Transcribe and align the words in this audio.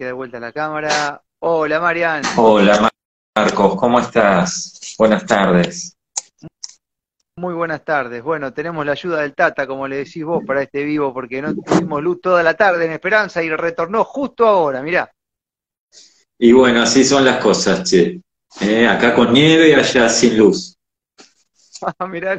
que 0.00 0.06
dar 0.06 0.14
vuelta 0.14 0.38
a 0.38 0.40
la 0.40 0.50
cámara. 0.50 1.22
Hola, 1.40 1.78
Marian. 1.78 2.22
Hola, 2.38 2.88
Marcos, 3.36 3.76
¿cómo 3.76 4.00
estás? 4.00 4.94
Buenas 4.98 5.26
tardes. 5.26 5.94
Muy 7.36 7.52
buenas 7.52 7.84
tardes. 7.84 8.22
Bueno, 8.22 8.50
tenemos 8.54 8.86
la 8.86 8.92
ayuda 8.92 9.20
del 9.20 9.34
Tata, 9.34 9.66
como 9.66 9.86
le 9.86 9.96
decís 9.96 10.24
vos, 10.24 10.42
para 10.46 10.62
este 10.62 10.84
vivo, 10.84 11.12
porque 11.12 11.42
no 11.42 11.54
tuvimos 11.54 12.02
luz 12.02 12.18
toda 12.22 12.42
la 12.42 12.54
tarde 12.54 12.86
en 12.86 12.92
Esperanza 12.92 13.42
y 13.42 13.50
retornó 13.50 14.04
justo 14.04 14.46
ahora, 14.46 14.80
mirá. 14.80 15.12
Y 16.38 16.52
bueno, 16.52 16.80
así 16.80 17.04
son 17.04 17.26
las 17.26 17.36
cosas, 17.36 17.84
che. 17.84 18.22
Eh, 18.62 18.88
acá 18.88 19.14
con 19.14 19.34
nieve 19.34 19.68
y 19.68 19.74
allá 19.74 20.08
sin 20.08 20.38
luz. 20.38 20.78
Ah, 21.98 22.06
mirá, 22.06 22.38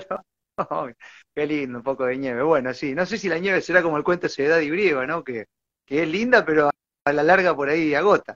qué 1.35 1.45
lindo, 1.45 1.77
un 1.77 1.83
poco 1.83 2.05
de 2.05 2.17
nieve. 2.17 2.41
Bueno, 2.41 2.73
sí, 2.73 2.95
no 2.95 3.05
sé 3.05 3.19
si 3.19 3.29
la 3.29 3.37
nieve 3.37 3.61
será 3.61 3.83
como 3.83 3.97
el 3.97 4.03
cuento 4.03 4.27
de 4.27 4.45
Edad 4.45 4.59
y 4.59 4.69
Brieva, 4.71 5.05
¿no? 5.05 5.23
Que, 5.23 5.45
que 5.85 6.03
es 6.03 6.07
linda, 6.07 6.43
pero 6.43 6.71
a 7.05 7.13
la 7.13 7.23
larga 7.23 7.55
por 7.55 7.69
ahí 7.69 7.93
agota. 7.93 8.35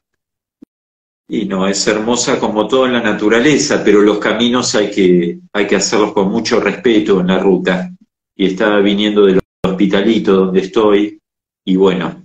Y 1.27 1.45
no, 1.45 1.67
es 1.67 1.87
hermosa 1.87 2.39
como 2.39 2.67
todo 2.67 2.85
en 2.85 2.93
la 2.93 3.01
naturaleza, 3.01 3.81
pero 3.83 4.01
los 4.01 4.19
caminos 4.19 4.75
hay 4.75 4.91
que, 4.91 5.39
hay 5.53 5.65
que 5.65 5.75
hacerlos 5.75 6.13
con 6.13 6.29
mucho 6.29 6.59
respeto 6.59 7.19
en 7.19 7.27
la 7.27 7.39
ruta. 7.39 7.89
Y 8.35 8.47
estaba 8.47 8.79
viniendo 8.79 9.25
del 9.25 9.39
hospitalito 9.65 10.35
donde 10.35 10.59
estoy, 10.61 11.19
y 11.63 11.75
bueno, 11.75 12.21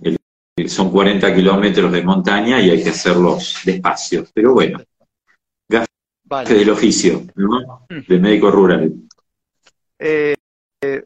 son 0.67 0.91
40 0.91 1.33
kilómetros 1.33 1.91
de 1.91 2.03
montaña 2.03 2.61
y 2.61 2.69
hay 2.69 2.83
que 2.83 2.89
hacerlos 2.89 3.61
despacio. 3.65 4.25
Pero 4.33 4.53
bueno, 4.53 4.79
gafe 5.67 6.53
del 6.53 6.69
oficio, 6.69 7.23
¿no? 7.35 7.87
Mm. 7.89 8.07
De 8.07 8.19
médico 8.19 8.51
rural. 8.51 8.93
Eh, 9.97 10.35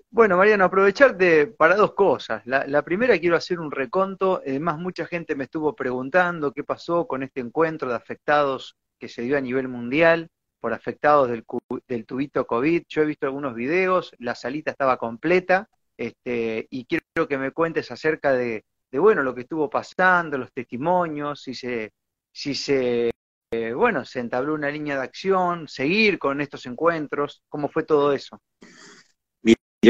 bueno, 0.10 0.38
Mariano, 0.38 0.64
aprovecharte 0.64 1.48
para 1.48 1.76
dos 1.76 1.94
cosas. 1.94 2.42
La, 2.46 2.82
primera, 2.84 3.20
quiero 3.20 3.36
hacer 3.36 3.60
un 3.60 3.72
reconto. 3.72 4.42
Además, 4.46 4.78
mucha 4.80 5.06
gente 5.06 5.36
me 5.36 5.46
estuvo 5.46 5.76
preguntando 5.76 6.54
qué 6.54 6.64
pasó 6.64 7.08
con 7.08 7.24
este 7.24 7.42
encuentro 7.42 7.90
de 7.90 7.96
afectados 7.96 8.78
que 8.98 9.10
se 9.10 9.22
dio 9.24 9.38
a 9.38 9.42
nivel 9.42 9.68
mundial 9.68 10.30
por 10.62 10.74
afectados 10.74 11.30
del, 11.30 11.44
del 11.88 12.06
tubito 12.06 12.48
COVID. 12.48 12.84
Yo 12.88 13.02
he 13.02 13.06
visto 13.06 13.26
algunos 13.26 13.54
videos, 13.54 14.14
la 14.18 14.34
salita 14.34 14.72
estaba 14.72 14.98
completa, 14.98 15.68
este, 15.98 16.68
y 16.70 16.86
quiero 16.86 17.28
que 17.28 17.38
me 17.38 17.52
cuentes 17.52 17.92
acerca 17.92 18.34
de, 18.34 18.64
bueno, 18.94 19.24
lo 19.24 19.36
que 19.36 19.42
estuvo 19.42 19.70
pasando, 19.70 20.38
los 20.38 20.54
testimonios, 20.54 21.42
si 21.42 21.54
se, 21.54 21.92
si 22.32 22.56
se 22.56 23.12
eh, 23.52 23.74
bueno, 23.74 24.04
se 24.06 24.20
entabló 24.22 24.54
una 24.54 24.70
línea 24.70 24.98
de 24.98 25.04
acción, 25.04 25.68
seguir 25.68 26.18
con 26.18 26.42
estos 26.42 26.66
encuentros, 26.66 27.44
¿cómo 27.48 27.70
fue 27.70 27.84
todo 27.84 28.12
eso? 28.14 28.42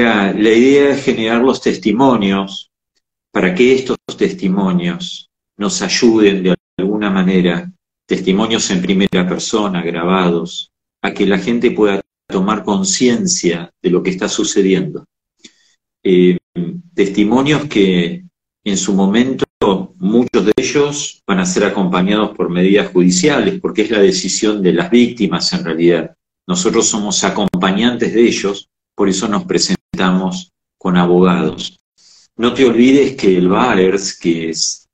La 0.04 0.52
idea 0.52 0.92
es 0.92 1.04
generar 1.04 1.42
los 1.42 1.62
testimonios 1.62 2.72
para 3.32 3.54
que 3.54 3.74
estos 3.76 3.98
testimonios 4.18 5.30
nos 5.58 5.82
ayuden 5.82 6.44
de 6.44 6.56
alguna 6.78 7.10
manera, 7.10 7.72
testimonios 8.06 8.70
en 8.72 8.82
primera 8.82 9.28
persona, 9.28 9.82
grabados, 9.82 10.72
a 11.02 11.14
que 11.14 11.26
la 11.26 11.38
gente 11.38 11.72
pueda 11.72 12.02
tomar 12.28 12.64
conciencia 12.64 13.72
de 13.82 13.90
lo 13.90 14.02
que 14.02 14.10
está 14.10 14.28
sucediendo. 14.28 15.06
Eh, 16.04 16.38
testimonios 16.94 17.66
que 17.66 18.23
en 18.64 18.78
su 18.78 18.94
momento 18.94 19.46
muchos 19.98 20.46
de 20.46 20.54
ellos 20.58 21.23
van 21.28 21.40
a 21.40 21.46
ser 21.46 21.64
acompañados 21.66 22.36
por 22.36 22.50
medidas 22.50 22.92
judiciales, 22.92 23.60
porque 23.60 23.84
es 23.84 23.92
la 23.92 24.00
decisión 24.00 24.62
de 24.62 24.73
las 24.73 24.90
víctimas 24.90 25.52
en 25.54 25.64
realidad. 25.64 26.16
Nosotros 26.48 26.88
somos 26.88 27.23
acompañantes 27.23 28.14
de 28.14 28.22
ellos, 28.22 28.70
por 28.96 29.10
eso 29.10 29.28
nos 29.28 29.46
presentamos 29.46 29.84
estamos 29.96 30.52
con 30.78 30.98
abogados. 30.98 31.80
No 32.36 32.54
te 32.54 32.66
olvides 32.66 33.16
que 33.16 33.38
el 33.38 33.48
VAERS, 33.48 34.20
que 34.20 34.50
es 34.50 34.90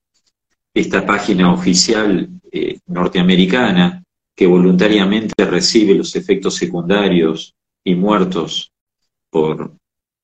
esta 0.72 1.04
página 1.04 1.52
oficial 1.52 2.28
eh, 2.52 2.78
norteamericana 2.86 4.02
que 4.34 4.46
voluntariamente 4.46 5.44
recibe 5.44 5.94
los 5.94 6.14
efectos 6.14 6.54
secundarios 6.54 7.54
y 7.84 7.96
muertos 7.96 8.70
por 9.28 9.74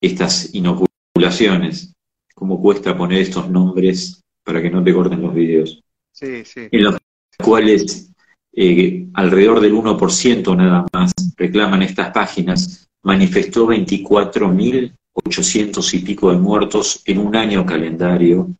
estas 0.01 0.55
inoculaciones, 0.55 1.93
cómo 2.33 2.61
cuesta 2.61 2.97
poner 2.97 3.21
estos 3.21 3.49
nombres 3.49 4.23
para 4.43 4.61
que 4.61 4.71
no 4.71 4.81
te 4.81 4.93
corten 4.93 5.21
los 5.21 5.33
videos, 5.33 5.83
sí, 6.13 6.45
sí. 6.45 6.69
en 6.71 6.83
los 6.83 6.95
cuales 7.37 8.11
eh, 8.53 9.07
alrededor 9.13 9.59
del 9.59 9.73
1% 9.73 10.55
nada 10.55 10.85
más 10.93 11.11
reclaman 11.35 11.81
estas 11.81 12.11
páginas, 12.11 12.88
manifestó 13.03 13.67
24.800 13.67 15.93
y 15.93 15.99
pico 15.99 16.31
de 16.31 16.37
muertos 16.37 17.01
en 17.05 17.19
un 17.19 17.35
año 17.35 17.63
calendario, 17.65 18.55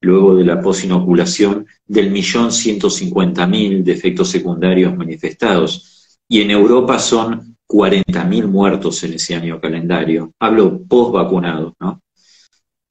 luego 0.00 0.36
de 0.36 0.44
la 0.44 0.60
posinoculación 0.60 1.66
del 1.86 2.10
millón 2.10 2.50
150.000 2.50 3.82
de 3.82 3.92
efectos 3.92 4.30
secundarios 4.30 4.96
manifestados. 4.96 6.18
Y 6.28 6.40
en 6.40 6.50
Europa 6.50 6.98
son 6.98 7.56
40.000 7.68 8.46
muertos 8.46 9.04
en 9.04 9.14
ese 9.14 9.34
año 9.34 9.60
calendario. 9.60 10.32
Hablo 10.38 10.82
post 10.84 11.12
vacunado, 11.12 11.74
¿no? 11.80 12.00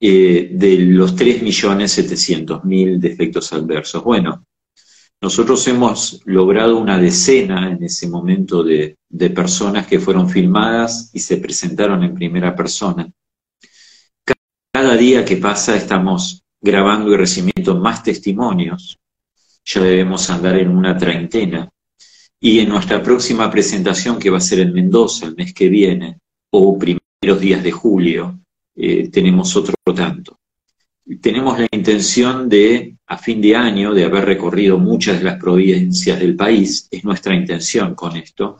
Eh, 0.00 0.50
de 0.52 0.76
los 0.78 1.16
3.700.000 1.16 2.98
de 2.98 3.08
efectos 3.08 3.52
adversos. 3.52 4.02
Bueno, 4.04 4.44
nosotros 5.24 5.66
hemos 5.68 6.20
logrado 6.26 6.76
una 6.76 6.98
decena 6.98 7.72
en 7.72 7.82
ese 7.82 8.06
momento 8.08 8.62
de, 8.62 8.98
personas 9.34 9.86
que 9.86 9.98
fueron 9.98 10.28
filmadas 10.28 11.08
y 11.14 11.18
se 11.18 11.38
presentaron 11.38 12.04
en 12.04 12.14
primera 12.14 12.54
persona. 12.54 13.10
Cada 14.70 14.94
día 14.98 15.24
que 15.24 15.38
pasa 15.38 15.76
estamos 15.76 16.42
grabando 16.60 17.10
y 17.10 17.16
recibiendo 17.16 17.74
más 17.80 18.02
testimonios. 18.02 18.98
Ya 19.64 19.80
debemos 19.80 20.28
andar 20.28 20.58
en 20.58 20.68
una 20.68 20.94
treintena. 20.94 21.70
Y 22.38 22.58
en 22.58 22.68
nuestra 22.68 23.02
próxima 23.02 23.50
presentación, 23.50 24.18
que 24.18 24.28
va 24.28 24.36
a 24.36 24.42
ser 24.42 24.60
en 24.60 24.74
Mendoza 24.74 25.24
el 25.24 25.36
mes 25.36 25.54
que 25.54 25.70
viene, 25.70 26.18
o 26.50 26.78
primeros 26.78 27.40
días 27.40 27.62
de 27.62 27.72
julio, 27.72 28.40
eh, 28.76 29.08
tenemos 29.08 29.56
otro 29.56 29.74
tanto 29.94 30.38
tenemos 31.20 31.58
la 31.58 31.66
intención 31.70 32.48
de, 32.48 32.96
a 33.06 33.18
fin 33.18 33.40
de 33.40 33.54
año, 33.54 33.92
de 33.92 34.04
haber 34.04 34.24
recorrido 34.24 34.78
muchas 34.78 35.18
de 35.18 35.24
las 35.24 35.38
provincias 35.38 36.18
del 36.18 36.34
país, 36.34 36.88
es 36.90 37.04
nuestra 37.04 37.34
intención 37.34 37.94
con 37.94 38.16
esto, 38.16 38.58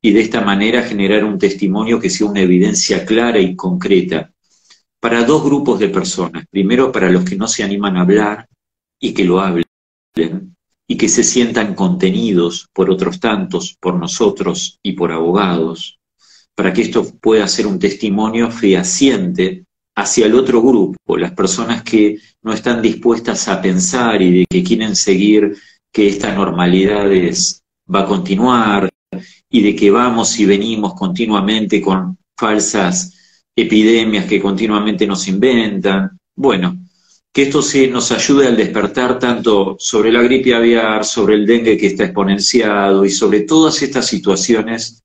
y 0.00 0.12
de 0.12 0.20
esta 0.20 0.40
manera 0.40 0.82
generar 0.82 1.24
un 1.24 1.38
testimonio 1.38 2.00
que 2.00 2.10
sea 2.10 2.26
una 2.26 2.40
evidencia 2.40 3.04
clara 3.04 3.38
y 3.38 3.54
concreta 3.54 4.32
para 5.00 5.24
dos 5.24 5.44
grupos 5.44 5.78
de 5.78 5.88
personas. 5.88 6.46
Primero, 6.50 6.90
para 6.90 7.10
los 7.10 7.24
que 7.24 7.36
no 7.36 7.46
se 7.46 7.62
animan 7.62 7.96
a 7.96 8.02
hablar 8.02 8.48
y 8.98 9.12
que 9.12 9.24
lo 9.24 9.40
hablen, 9.40 9.64
y 10.86 10.96
que 10.96 11.08
se 11.08 11.24
sientan 11.24 11.74
contenidos 11.74 12.68
por 12.72 12.90
otros 12.90 13.20
tantos, 13.20 13.76
por 13.80 13.96
nosotros 13.96 14.78
y 14.82 14.92
por 14.92 15.12
abogados, 15.12 15.98
para 16.54 16.72
que 16.72 16.82
esto 16.82 17.06
pueda 17.20 17.48
ser 17.48 17.66
un 17.66 17.78
testimonio 17.78 18.50
fehaciente 18.50 19.63
hacia 19.96 20.26
el 20.26 20.34
otro 20.34 20.60
grupo, 20.60 21.16
las 21.16 21.32
personas 21.32 21.82
que 21.82 22.18
no 22.42 22.52
están 22.52 22.82
dispuestas 22.82 23.48
a 23.48 23.60
pensar 23.60 24.20
y 24.20 24.40
de 24.40 24.46
que 24.48 24.64
quieren 24.64 24.96
seguir 24.96 25.56
que 25.92 26.08
esta 26.08 26.34
normalidad 26.34 27.08
va 27.94 28.00
a 28.00 28.06
continuar 28.06 28.90
y 29.48 29.62
de 29.62 29.76
que 29.76 29.90
vamos 29.90 30.38
y 30.40 30.46
venimos 30.46 30.94
continuamente 30.94 31.80
con 31.80 32.18
falsas 32.36 33.12
epidemias 33.54 34.26
que 34.26 34.40
continuamente 34.40 35.06
nos 35.06 35.28
inventan. 35.28 36.18
Bueno, 36.34 36.76
que 37.32 37.42
esto 37.42 37.62
sí 37.62 37.86
nos 37.86 38.10
ayude 38.10 38.48
al 38.48 38.56
despertar 38.56 39.18
tanto 39.18 39.76
sobre 39.78 40.10
la 40.10 40.22
gripe 40.22 40.54
aviar, 40.54 41.04
sobre 41.04 41.34
el 41.34 41.46
dengue 41.46 41.76
que 41.76 41.88
está 41.88 42.04
exponenciado 42.04 43.04
y 43.04 43.10
sobre 43.10 43.42
todas 43.42 43.80
estas 43.82 44.06
situaciones 44.06 45.02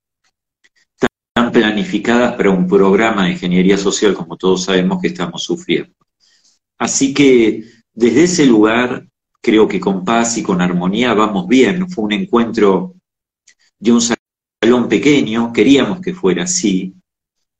planificadas 1.34 2.34
para 2.34 2.50
un 2.50 2.66
programa 2.66 3.24
de 3.24 3.32
ingeniería 3.32 3.78
social, 3.78 4.14
como 4.14 4.36
todos 4.36 4.64
sabemos 4.64 5.00
que 5.00 5.08
estamos 5.08 5.42
sufriendo. 5.42 5.94
Así 6.78 7.14
que 7.14 7.64
desde 7.92 8.24
ese 8.24 8.46
lugar, 8.46 9.06
creo 9.40 9.66
que 9.66 9.80
con 9.80 10.04
paz 10.04 10.38
y 10.38 10.42
con 10.42 10.60
armonía 10.60 11.14
vamos 11.14 11.46
bien. 11.48 11.88
Fue 11.88 12.04
un 12.04 12.12
encuentro 12.12 12.94
de 13.78 13.92
un 13.92 14.00
salón 14.00 14.88
pequeño, 14.88 15.52
queríamos 15.52 16.00
que 16.00 16.14
fuera 16.14 16.44
así, 16.44 16.94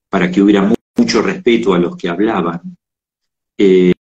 para 0.08 0.30
que 0.30 0.42
hubiera 0.42 0.72
mucho 0.96 1.22
respeto 1.22 1.72
a 1.72 1.78
los 1.78 1.96
que 1.96 2.08
hablaban, 2.08 2.76
eh, 3.56 3.92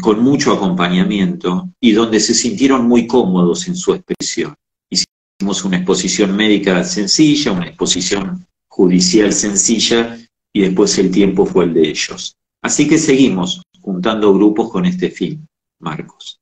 con 0.00 0.22
mucho 0.22 0.52
acompañamiento 0.52 1.70
y 1.80 1.92
donde 1.92 2.20
se 2.20 2.34
sintieron 2.34 2.86
muy 2.86 3.06
cómodos 3.06 3.68
en 3.68 3.76
su 3.76 3.94
expresión. 3.94 4.54
Hicimos 4.88 5.64
una 5.64 5.76
exposición 5.76 6.34
médica 6.34 6.82
sencilla, 6.84 7.52
una 7.52 7.66
exposición 7.66 8.46
judicial 8.70 9.32
sencilla 9.32 10.16
y 10.52 10.62
después 10.62 10.96
el 10.98 11.10
tiempo 11.10 11.44
fue 11.44 11.64
el 11.64 11.74
de 11.74 11.88
ellos. 11.88 12.36
Así 12.62 12.88
que 12.88 12.98
seguimos 12.98 13.62
juntando 13.80 14.32
grupos 14.32 14.70
con 14.70 14.86
este 14.86 15.10
fin, 15.10 15.46
Marcos. 15.80 16.40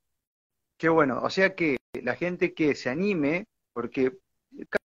Qué 0.77 0.87
bueno, 0.89 1.21
o 1.21 1.29
sea 1.29 1.55
que 1.55 1.77
la 2.01 2.15
gente 2.15 2.53
que 2.53 2.75
se 2.75 2.89
anime, 2.89 3.45
porque 3.73 4.17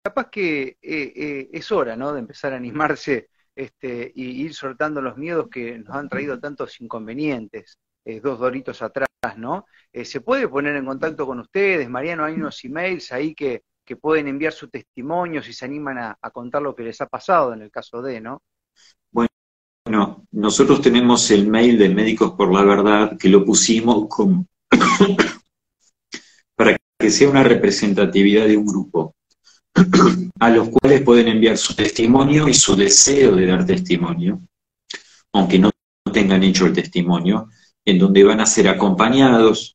capaz 0.02 0.30
que 0.30 0.78
eh, 0.80 1.12
eh, 1.16 1.50
es 1.52 1.72
hora, 1.72 1.96
¿no? 1.96 2.12
De 2.12 2.20
empezar 2.20 2.52
a 2.52 2.56
animarse 2.56 3.28
este, 3.54 4.12
y 4.14 4.42
ir 4.42 4.54
soltando 4.54 5.02
los 5.02 5.16
miedos 5.16 5.48
que 5.50 5.78
nos 5.78 5.94
han 5.94 6.08
traído 6.08 6.38
tantos 6.38 6.80
inconvenientes. 6.80 7.78
Eh, 8.04 8.20
dos 8.20 8.38
doritos 8.38 8.82
atrás, 8.82 9.08
¿no? 9.38 9.64
¿Se 9.92 10.20
puede 10.20 10.46
poner 10.46 10.76
en 10.76 10.84
contacto 10.84 11.26
con 11.26 11.40
ustedes? 11.40 11.88
Mariano, 11.88 12.24
hay 12.24 12.34
unos 12.34 12.62
emails 12.64 13.12
ahí 13.12 13.34
que, 13.34 13.62
que 13.84 13.96
pueden 13.96 14.28
enviar 14.28 14.52
su 14.52 14.68
testimonio 14.68 15.42
si 15.42 15.52
se 15.52 15.64
animan 15.64 15.98
a, 15.98 16.30
contar 16.32 16.62
lo 16.62 16.74
que 16.74 16.82
les 16.82 17.00
ha 17.00 17.06
pasado 17.06 17.52
en 17.52 17.62
el 17.62 17.70
caso 17.70 18.02
de, 18.02 18.20
¿no? 18.20 18.42
Bueno, 19.12 20.24
nosotros 20.32 20.80
tenemos 20.80 21.30
el 21.30 21.46
mail 21.46 21.78
de 21.78 21.90
Médicos 21.90 22.32
por 22.32 22.52
la 22.52 22.64
Verdad 22.64 23.18
que 23.18 23.28
lo 23.28 23.44
pusimos 23.44 24.06
como 24.08 24.46
para 26.56 26.76
que 26.98 27.10
sea 27.10 27.28
una 27.28 27.42
representatividad 27.42 28.46
de 28.46 28.56
un 28.56 28.66
grupo 28.66 29.14
a 30.40 30.50
los 30.50 30.68
cuales 30.68 31.02
pueden 31.02 31.28
enviar 31.28 31.58
su 31.58 31.74
testimonio 31.74 32.48
y 32.48 32.54
su 32.54 32.76
deseo 32.76 33.34
de 33.34 33.46
dar 33.46 33.66
testimonio, 33.66 34.40
aunque 35.32 35.58
no 35.58 35.70
tengan 36.12 36.42
hecho 36.44 36.66
el 36.66 36.72
testimonio, 36.72 37.48
en 37.84 37.98
donde 37.98 38.24
van 38.24 38.40
a 38.40 38.46
ser 38.46 38.68
acompañados. 38.68 39.73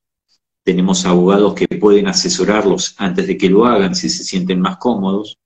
Tenemos 0.69 1.03
abogados 1.03 1.55
que 1.55 1.67
pueden 1.79 2.07
asesorarlos 2.07 2.93
antes 2.99 3.25
de 3.25 3.35
que 3.35 3.49
lo 3.49 3.65
hagan 3.65 3.95
si 3.95 4.07
se 4.07 4.23
sienten 4.23 4.61
más 4.61 4.77
cómodos. 4.77 5.39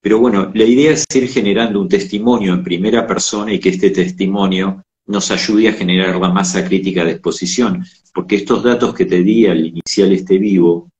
Pero 0.00 0.18
bueno, 0.18 0.50
la 0.52 0.64
idea 0.64 0.90
es 0.90 1.04
ir 1.14 1.28
generando 1.28 1.80
un 1.80 1.88
testimonio 1.88 2.52
en 2.52 2.64
primera 2.64 3.06
persona 3.06 3.52
y 3.52 3.60
que 3.60 3.68
este 3.68 3.90
testimonio 3.90 4.82
nos 5.06 5.30
ayude 5.30 5.68
a 5.68 5.72
generar 5.74 6.16
la 6.16 6.30
masa 6.30 6.64
crítica 6.64 7.04
de 7.04 7.12
exposición, 7.12 7.86
porque 8.12 8.34
estos 8.34 8.64
datos 8.64 8.92
que 8.92 9.04
te 9.04 9.22
di 9.22 9.46
al 9.46 9.66
inicial 9.66 10.10
este 10.10 10.36
vivo 10.36 10.90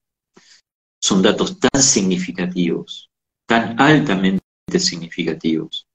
son 1.02 1.20
datos 1.20 1.58
tan 1.58 1.82
significativos, 1.82 3.11
tan 3.49 3.81
altamente 3.81 4.44
significativos. 4.79 5.88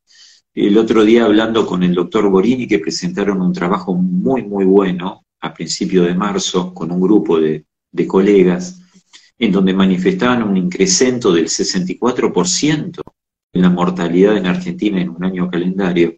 El 0.53 0.77
otro 0.77 1.05
día 1.05 1.23
hablando 1.23 1.65
con 1.65 1.83
el 1.83 1.95
doctor 1.95 2.29
Borini, 2.29 2.67
que 2.67 2.79
presentaron 2.79 3.41
un 3.41 3.53
trabajo 3.53 3.93
muy, 3.93 4.43
muy 4.43 4.65
bueno 4.65 5.24
a 5.45 5.53
principios 5.53 6.07
de 6.07 6.15
marzo 6.15 6.73
con 6.73 6.91
un 6.91 6.99
grupo 6.99 7.39
de, 7.39 7.65
colegas, 8.07 8.81
en 9.37 9.51
donde 9.51 9.73
manifestaban 9.73 10.43
un 10.43 10.57
incremento 10.57 11.31
del 11.31 11.45
64% 11.45 13.01
en 13.53 13.61
la 13.61 13.69
mortalidad 13.69 14.35
en 14.35 14.47
Argentina 14.47 14.99
en 14.99 15.09
un 15.09 15.23
año 15.23 15.49
calendario. 15.49 16.17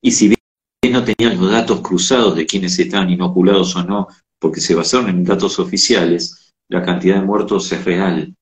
Y 0.00 0.12
si 0.12 0.28
bien 0.28 0.92
no 0.92 1.02
tenían 1.02 1.40
los 1.40 1.50
datos 1.50 1.80
cruzados 1.80 2.36
de 2.36 2.46
quienes 2.46 2.78
estaban 2.78 3.10
inoculados 3.10 3.74
o 3.74 3.82
no, 3.82 4.06
porque 4.38 4.60
se 4.60 4.74
basaron 4.74 5.08
en 5.08 5.24
datos 5.24 5.58
oficiales, 5.58 6.52
la 6.68 6.82
cantidad 6.82 7.16
de 7.16 7.26
muertos 7.26 7.72
es 7.72 7.84
real. 7.84 8.34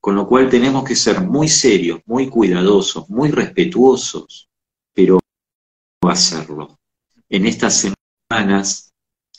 Con 0.00 0.14
lo 0.14 0.28
cual 0.28 0.48
tenemos 0.48 0.84
que 0.84 0.94
ser 0.94 1.22
muy 1.22 1.48
serios, 1.48 2.00
muy 2.04 2.28
cuidadosos, 2.28 3.08
muy 3.08 3.30
respetuosos, 3.30 4.48
pero 4.94 5.18
hacerlo. 6.02 6.78
En 7.28 7.46
estas 7.46 7.92
semanas, 8.30 8.85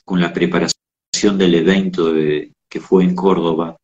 con 0.08 0.22
la 0.22 0.32
preparación 0.32 1.38
del 1.38 1.54
evento 1.56 2.14
de, 2.14 2.54
que 2.70 2.80
fue 2.80 3.04
en 3.04 3.14
Córdoba, 3.14 3.76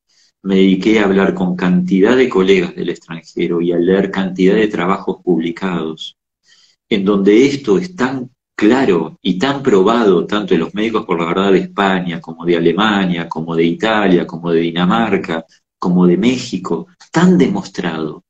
me 0.43 0.55
dediqué 0.55 0.99
a 0.99 1.03
hablar 1.03 1.33
con 1.33 1.57
cantidad 1.57 2.15
de 2.15 2.29
colegas 2.29 2.73
del 2.73 2.91
extranjero 2.91 3.59
y 3.59 3.73
a 3.73 3.77
leer 3.77 4.09
cantidad 4.09 4.55
de 4.55 4.69
trabajos 4.69 5.17
publicados, 5.21 6.15
en 6.87 7.03
donde 7.03 7.45
esto 7.45 7.77
es 7.77 7.93
tan 7.97 8.29
claro 8.55 9.17
y 9.21 9.37
tan 9.37 9.61
probado, 9.61 10.25
tanto 10.25 10.53
en 10.53 10.61
los 10.61 10.73
médicos 10.73 11.05
por 11.05 11.19
la 11.19 11.27
verdad 11.27 11.51
de 11.51 11.59
España, 11.59 12.21
como 12.21 12.45
de 12.45 12.55
Alemania, 12.55 13.27
como 13.27 13.53
de 13.53 13.65
Italia, 13.65 14.25
como 14.25 14.49
de 14.49 14.61
Dinamarca, 14.61 15.45
como 15.77 16.07
de 16.07 16.15
México, 16.15 16.87
tan 17.11 17.37
demostrado, 17.37 18.23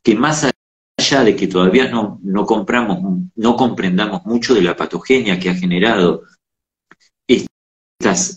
que 0.00 0.14
más 0.14 0.48
allá 0.96 1.24
de 1.24 1.34
que 1.34 1.48
todavía 1.48 1.90
no, 1.90 2.20
compramos, 2.46 3.00
no 3.34 3.56
comprendamos 3.56 4.24
mucho 4.26 4.54
de 4.54 4.62
la 4.62 4.76
patogenia 4.76 5.40
que 5.40 5.50
ha 5.50 5.54
generado 5.54 6.22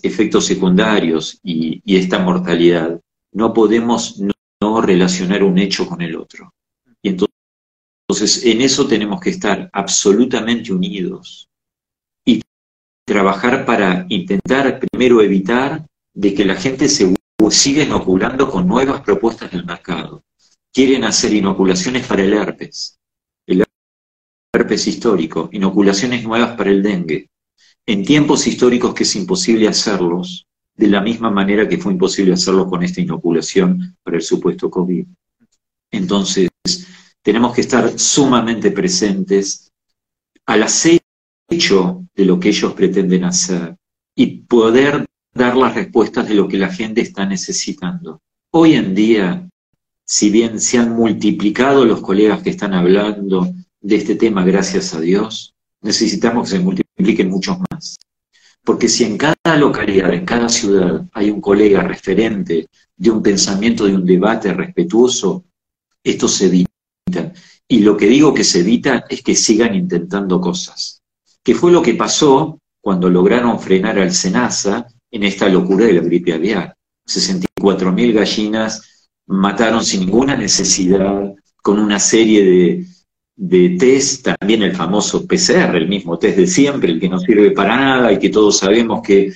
efectos 0.04 0.46
secundarios 0.46 1.40
y, 1.44 1.82
esta 1.86 2.20
mortalidad, 2.20 3.00
no 3.34 3.54
podemos 3.54 4.20
no, 4.62 4.82
relacionar 4.82 5.44
un 5.44 5.58
hecho 5.58 5.88
con 5.88 6.02
el 6.02 6.16
otro. 6.16 6.54
Y 7.02 7.10
entonces, 7.10 8.46
en 8.46 8.62
eso 8.62 8.88
tenemos 8.88 9.20
que 9.20 9.30
estar 9.30 9.70
absolutamente 9.74 10.74
unidos 10.74 11.48
y 12.26 12.42
trabajar 13.06 13.66
para 13.66 14.06
intentar 14.10 14.80
primero 14.80 15.22
evitar 15.22 15.86
de 16.14 16.34
que 16.34 16.46
la 16.46 16.56
gente 16.56 16.88
se 16.88 17.14
siga 17.52 17.84
inoculando 17.84 18.50
con 18.50 18.68
nuevas 18.68 19.02
propuestas 19.02 19.52
del 19.52 19.66
mercado. 19.66 20.24
Quieren 20.74 21.04
hacer 21.04 21.34
inoculaciones 21.34 22.08
para 22.08 22.24
el 22.24 22.34
herpes, 22.34 22.98
el 23.48 23.64
herpes 24.54 24.88
histórico, 24.88 25.50
inoculaciones 25.52 26.24
nuevas 26.24 26.58
para 26.58 26.72
el 26.72 26.82
dengue, 26.82 27.30
en 27.86 28.04
tiempos 28.04 28.48
históricos 28.48 28.94
que 28.94 29.04
es 29.04 29.16
imposible 29.16 29.68
hacerlos, 29.68 30.48
de 30.76 30.88
la 30.88 31.02
misma 31.02 31.30
manera 31.30 31.68
que 31.68 31.78
fue 31.78 31.94
imposible 31.94 32.34
hacerlo 32.34 32.68
con 32.68 32.84
esta 32.84 33.02
inoculación 33.02 33.96
para 34.04 34.18
el 34.18 34.24
supuesto 34.24 34.70
COVID. 34.70 35.06
Entonces, 35.92 36.50
tenemos 37.22 37.54
que 37.54 37.62
estar 37.62 37.98
sumamente 37.98 38.72
presentes 38.72 39.72
al 40.46 40.64
acecho 40.64 42.06
de 42.14 42.26
lo 42.26 42.40
que 42.40 42.50
ellos 42.50 42.74
pretenden 42.74 43.24
hacer 43.24 43.76
y 44.16 44.42
poder 44.42 45.06
dar 45.34 45.56
las 45.56 45.76
respuestas 45.76 46.28
de 46.28 46.36
lo 46.36 46.48
que 46.48 46.58
la 46.58 46.72
gente 46.72 47.02
está 47.02 47.26
necesitando. 47.26 48.22
Hoy 48.52 48.74
en 48.74 48.96
día, 48.96 49.50
si 50.06 50.30
bien 50.30 50.60
se 50.60 50.78
han 50.78 50.96
multiplicado 50.96 51.86
los 51.86 52.02
colegas 52.02 52.42
que 52.42 52.50
están 52.50 52.74
hablando 52.74 53.54
de 53.82 53.96
este 53.96 54.16
tema, 54.16 54.44
gracias 54.46 54.94
a 54.94 55.02
Dios, 55.02 55.54
necesitamos 55.82 56.50
que 56.50 56.58
se 56.58 56.64
multipliquen 56.64 56.85
muchos 57.28 57.58
más. 57.70 57.98
Porque 58.64 58.88
si 58.88 59.04
en 59.04 59.18
cada 59.18 59.58
localidad, 59.58 60.14
en 60.14 60.26
cada 60.26 60.50
ciudad, 60.50 61.06
hay 61.14 61.30
un 61.30 61.40
colega 61.40 61.82
referente 61.84 62.68
de 62.98 63.12
un 63.12 63.22
pensamiento, 63.22 63.86
de 63.86 63.96
un 63.96 64.06
debate 64.06 64.54
respetuoso, 64.54 65.46
esto 66.04 66.28
se 66.28 66.48
evita. 66.48 67.34
Y 67.68 67.80
lo 67.80 67.96
que 67.98 68.08
digo 68.08 68.34
que 68.34 68.44
se 68.44 68.60
evita 68.60 69.06
es 69.10 69.22
que 69.22 69.36
sigan 69.36 69.76
intentando 69.76 70.40
cosas. 70.40 71.02
Que 71.44 71.54
fue 71.54 71.72
lo 71.72 71.82
que 71.82 71.94
pasó 71.94 72.60
cuando 72.82 73.10
lograron 73.10 73.60
frenar 73.60 74.00
al 74.00 74.12
SENASA 74.12 74.88
en 75.12 75.24
esta 75.24 75.48
locura 75.48 75.86
de 75.86 75.94
la 75.94 76.02
gripe 76.02 76.34
aviar. 76.34 76.76
64.000 77.08 78.14
gallinas 78.14 79.10
mataron 79.28 79.84
sin 79.84 80.02
ninguna 80.02 80.36
necesidad, 80.36 81.34
con 81.62 81.80
una 81.80 82.00
serie 82.00 82.44
de, 82.44 82.86
de 83.36 83.76
test, 83.78 84.28
también 84.38 84.64
el 84.64 84.76
famoso 84.76 85.28
PCR, 85.28 85.76
el 85.76 85.88
mismo 85.88 86.18
test 86.18 86.38
de 86.38 86.48
siempre, 86.48 86.92
el 86.92 87.00
que 87.00 87.10
no 87.10 87.20
sirve 87.20 87.52
para 87.52 87.76
nada 87.76 88.12
y 88.12 88.20
que 88.20 88.30
todos 88.30 88.58
sabemos 88.58 89.02
que, 89.02 89.34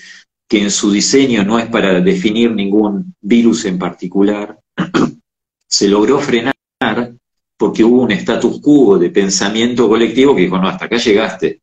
que 0.48 0.62
en 0.62 0.72
su 0.72 0.92
diseño 0.92 1.44
no 1.44 1.60
es 1.60 1.68
para 1.68 2.00
definir 2.00 2.52
ningún 2.52 3.14
virus 3.22 3.66
en 3.66 3.78
particular, 3.78 4.58
se 5.68 5.88
logró 5.88 6.20
frenar 6.20 6.54
porque 7.58 7.84
hubo 7.84 8.04
un 8.04 8.12
status 8.12 8.62
quo 8.62 8.98
de 8.98 9.10
pensamiento 9.10 9.90
colectivo 9.90 10.34
que 10.34 10.44
dijo, 10.44 10.56
hasta 10.56 10.86
acá 10.86 10.96
llegaste. 10.96 11.62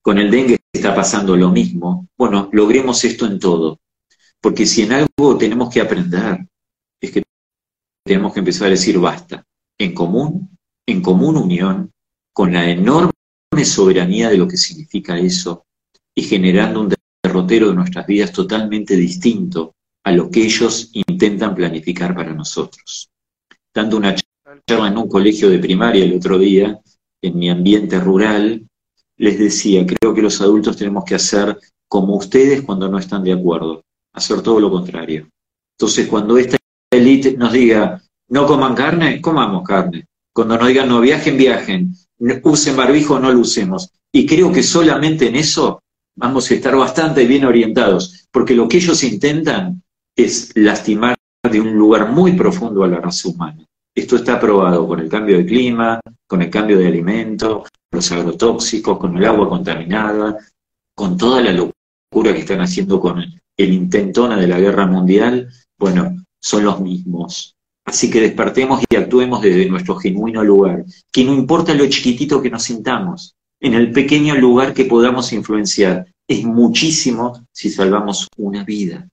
Con 0.00 0.16
el 0.16 0.30
dengue 0.30 0.58
está 0.72 0.94
pasando 0.94 1.36
lo 1.36 1.50
mismo. 1.50 2.08
Bueno, 2.16 2.48
logremos 2.52 3.04
esto 3.04 3.26
en 3.26 3.38
todo. 3.38 3.78
Porque 4.40 4.64
si 4.64 4.82
en 4.82 4.92
algo 4.92 5.36
tenemos 5.36 5.68
que 5.68 5.82
aprender, 5.82 6.46
es 6.98 7.10
que 7.10 7.22
tenemos 8.04 8.32
que 8.32 8.38
empezar 8.38 8.68
a 8.68 8.70
decir 8.70 8.98
basta. 8.98 9.44
En 9.76 9.92
común 9.92 10.47
en 10.88 11.02
común 11.02 11.36
unión 11.36 11.92
con 12.32 12.54
la 12.54 12.68
enorme 12.70 13.12
soberanía 13.62 14.30
de 14.30 14.38
lo 14.38 14.48
que 14.48 14.56
significa 14.56 15.18
eso 15.18 15.66
y 16.14 16.22
generando 16.22 16.80
un 16.80 16.94
derrotero 17.22 17.68
de 17.68 17.74
nuestras 17.74 18.06
vidas 18.06 18.32
totalmente 18.32 18.96
distinto 18.96 19.74
a 20.02 20.12
lo 20.12 20.30
que 20.30 20.44
ellos 20.44 20.90
intentan 20.94 21.54
planificar 21.54 22.14
para 22.14 22.32
nosotros. 22.32 23.10
Dando 23.74 23.98
una 23.98 24.14
charla 24.14 24.88
en 24.88 24.96
un 24.96 25.08
colegio 25.08 25.50
de 25.50 25.58
primaria 25.58 26.04
el 26.04 26.16
otro 26.16 26.38
día, 26.38 26.80
en 27.22 27.38
mi 27.38 27.50
ambiente 27.50 28.00
rural, 28.00 28.66
les 29.18 29.38
decía, 29.38 29.84
creo 29.84 30.14
que 30.14 30.22
los 30.22 30.40
adultos 30.40 30.78
tenemos 30.78 31.04
que 31.04 31.16
hacer 31.16 31.58
como 31.86 32.16
ustedes 32.16 32.62
cuando 32.62 32.88
no 32.88 32.98
están 32.98 33.22
de 33.22 33.34
acuerdo, 33.34 33.82
hacer 34.14 34.40
todo 34.40 34.58
lo 34.58 34.70
contrario. 34.70 35.28
Entonces, 35.76 36.08
cuando 36.08 36.38
esta 36.38 36.56
élite 36.90 37.36
nos 37.36 37.52
diga, 37.52 38.02
no 38.30 38.46
coman 38.46 38.74
carne, 38.74 39.20
comamos 39.20 39.62
carne. 39.64 40.07
Cuando 40.38 40.56
nos 40.56 40.68
digan 40.68 40.88
no 40.88 41.00
viajen, 41.00 41.36
viajen, 41.36 41.94
usen 42.44 42.76
barbijo, 42.76 43.18
no 43.18 43.32
lo 43.32 43.40
usemos. 43.40 43.90
Y 44.12 44.24
creo 44.24 44.52
que 44.52 44.62
solamente 44.62 45.26
en 45.26 45.34
eso 45.34 45.82
vamos 46.14 46.48
a 46.48 46.54
estar 46.54 46.76
bastante 46.76 47.24
bien 47.24 47.44
orientados, 47.44 48.28
porque 48.30 48.54
lo 48.54 48.68
que 48.68 48.76
ellos 48.76 49.02
intentan 49.02 49.82
es 50.14 50.52
lastimar 50.54 51.16
de 51.42 51.60
un 51.60 51.74
lugar 51.74 52.12
muy 52.12 52.34
profundo 52.34 52.84
a 52.84 52.86
la 52.86 53.00
raza 53.00 53.30
humana. 53.30 53.66
Esto 53.92 54.14
está 54.14 54.38
probado 54.38 54.86
con 54.86 55.00
el 55.00 55.08
cambio 55.08 55.38
de 55.38 55.44
clima, 55.44 55.98
con 56.28 56.40
el 56.40 56.50
cambio 56.50 56.78
de 56.78 56.86
alimento, 56.86 57.64
los 57.90 58.12
agrotóxicos, 58.12 58.96
con 58.96 59.16
el 59.16 59.24
agua 59.24 59.48
contaminada, 59.48 60.38
con 60.94 61.16
toda 61.16 61.42
la 61.42 61.50
locura 61.50 62.32
que 62.32 62.42
están 62.42 62.60
haciendo 62.60 63.00
con 63.00 63.18
el 63.18 63.72
intentona 63.72 64.36
de 64.36 64.46
la 64.46 64.60
guerra 64.60 64.86
mundial. 64.86 65.48
Bueno, 65.76 66.24
son 66.40 66.62
los 66.62 66.80
mismos. 66.80 67.57
Así 67.88 68.10
que 68.10 68.20
despertemos 68.20 68.84
y 68.86 68.96
actuemos 68.96 69.40
desde 69.40 69.66
nuestro 69.66 69.96
genuino 69.96 70.44
lugar, 70.44 70.84
que 71.10 71.24
no 71.24 71.32
importa 71.32 71.72
lo 71.72 71.88
chiquitito 71.88 72.42
que 72.42 72.50
nos 72.50 72.64
sintamos, 72.64 73.34
en 73.60 73.72
el 73.72 73.92
pequeño 73.92 74.34
lugar 74.36 74.74
que 74.74 74.84
podamos 74.84 75.32
influenciar. 75.32 76.06
Es 76.26 76.44
muchísimo 76.44 77.46
si 77.50 77.70
salvamos 77.70 78.28
una 78.36 78.62
vida. 78.62 79.08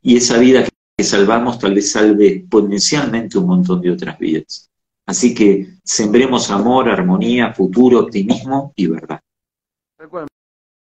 Y 0.00 0.16
esa 0.16 0.38
vida 0.38 0.64
que 0.96 1.02
salvamos 1.02 1.58
tal 1.58 1.74
vez 1.74 1.90
salve 1.90 2.28
exponencialmente 2.28 3.36
un 3.36 3.48
montón 3.48 3.80
de 3.80 3.90
otras 3.90 4.16
vidas. 4.16 4.70
Así 5.06 5.34
que 5.34 5.78
sembremos 5.82 6.52
amor, 6.52 6.88
armonía, 6.88 7.52
futuro, 7.52 7.98
optimismo 7.98 8.72
y 8.76 8.86
verdad. 8.86 9.20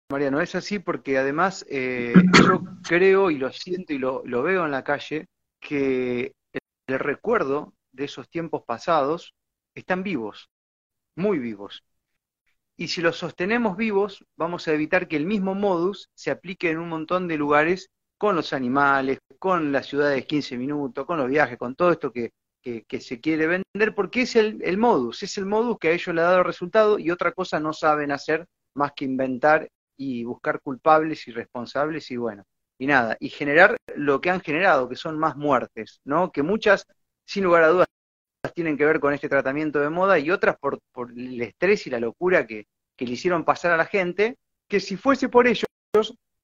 Mariano, 0.10 0.40
es 0.40 0.56
así 0.56 0.80
porque 0.80 1.18
además 1.18 1.66
eh, 1.70 2.14
yo 2.34 2.64
creo 2.88 3.30
y 3.30 3.38
lo 3.38 3.52
siento 3.52 3.92
y 3.92 3.98
lo, 3.98 4.24
veo 4.24 4.64
en 4.64 4.72
la 4.72 4.86
calle 4.86 5.28
que 5.60 6.32
el, 6.94 7.00
recuerdo 7.00 7.74
de 7.92 8.06
esos 8.06 8.30
tiempos 8.30 8.64
pasados 8.66 9.36
están 9.76 10.04
vivos, 10.04 10.50
muy 11.16 11.40
vivos. 11.40 11.84
Y 12.78 12.88
si 12.88 13.02
los 13.02 13.18
sostenemos 13.18 13.76
vivos, 13.76 14.26
vamos 14.38 14.68
a 14.68 14.74
evitar 14.74 15.08
que 15.08 15.18
el 15.18 15.26
mismo 15.26 15.54
modus 15.54 16.10
se 16.14 16.32
aplique 16.32 16.70
en 16.70 16.80
un 16.80 16.90
montón 16.90 17.28
de 17.28 17.38
lugares 17.38 17.90
con 18.18 18.36
los 18.36 18.54
animales, 18.54 19.20
con 19.38 19.72
las 19.72 19.88
ciudades 19.88 20.26
15 20.26 20.58
minutos, 20.58 21.06
con 21.06 21.18
los 21.18 21.28
viajes, 21.28 21.58
con 21.58 21.76
todo 21.76 21.92
esto 21.92 22.12
que, 22.12 22.32
se 22.62 23.20
quiere 23.20 23.48
vender, 23.48 23.96
porque 23.96 24.22
es 24.22 24.36
el, 24.36 24.62
el 24.64 24.78
modus, 24.78 25.24
es 25.24 25.38
el 25.38 25.46
modus 25.46 25.78
que 25.80 25.88
a 25.90 25.92
ellos 25.92 26.14
le 26.14 26.22
ha 26.22 26.26
dado 26.26 26.44
resultado 26.44 27.00
y 27.00 27.10
otra 27.10 27.32
cosa 27.32 27.60
no 27.60 27.74
saben 27.74 28.12
hacer 28.12 28.46
más 28.76 28.92
que 28.96 29.06
inventar 29.06 29.70
y 29.98 30.24
buscar 30.24 30.62
culpables 30.62 31.28
y 31.28 31.32
responsables 31.32 32.10
y 32.12 32.18
bueno, 32.18 32.44
y 32.80 32.88
nada, 32.88 33.18
y 33.20 33.30
generar 33.30 33.78
lo 33.96 34.22
que 34.22 34.30
han 34.32 34.40
generado, 34.42 34.90
que 34.90 34.96
son 34.96 35.20
más 35.20 35.36
muertes, 35.36 36.00
¿no? 36.06 36.32
Que 36.32 36.42
muchas, 36.44 36.88
sin 37.26 37.44
lugar 37.44 37.64
a 37.64 37.68
dudas, 37.68 37.88
tienen 38.56 38.78
que 38.78 38.86
ver 38.86 39.02
con 39.02 39.14
este 39.14 39.28
tratamiento 39.28 39.80
de 39.80 39.90
moda 39.90 40.18
y 40.18 40.32
otras 40.32 40.58
por, 40.58 40.80
por 40.94 41.12
el 41.12 41.42
estrés 41.42 41.86
y 41.86 41.90
la 41.90 42.00
locura 42.00 42.48
que, 42.48 42.68
que 42.96 43.06
le 43.06 43.12
hicieron 43.12 43.44
pasar 43.44 43.72
a 43.72 43.78
la 43.78 43.86
gente, 43.86 44.38
que 44.68 44.80
si 44.80 44.96
fuese 44.96 45.28
por 45.28 45.46
ellos, 45.46 45.66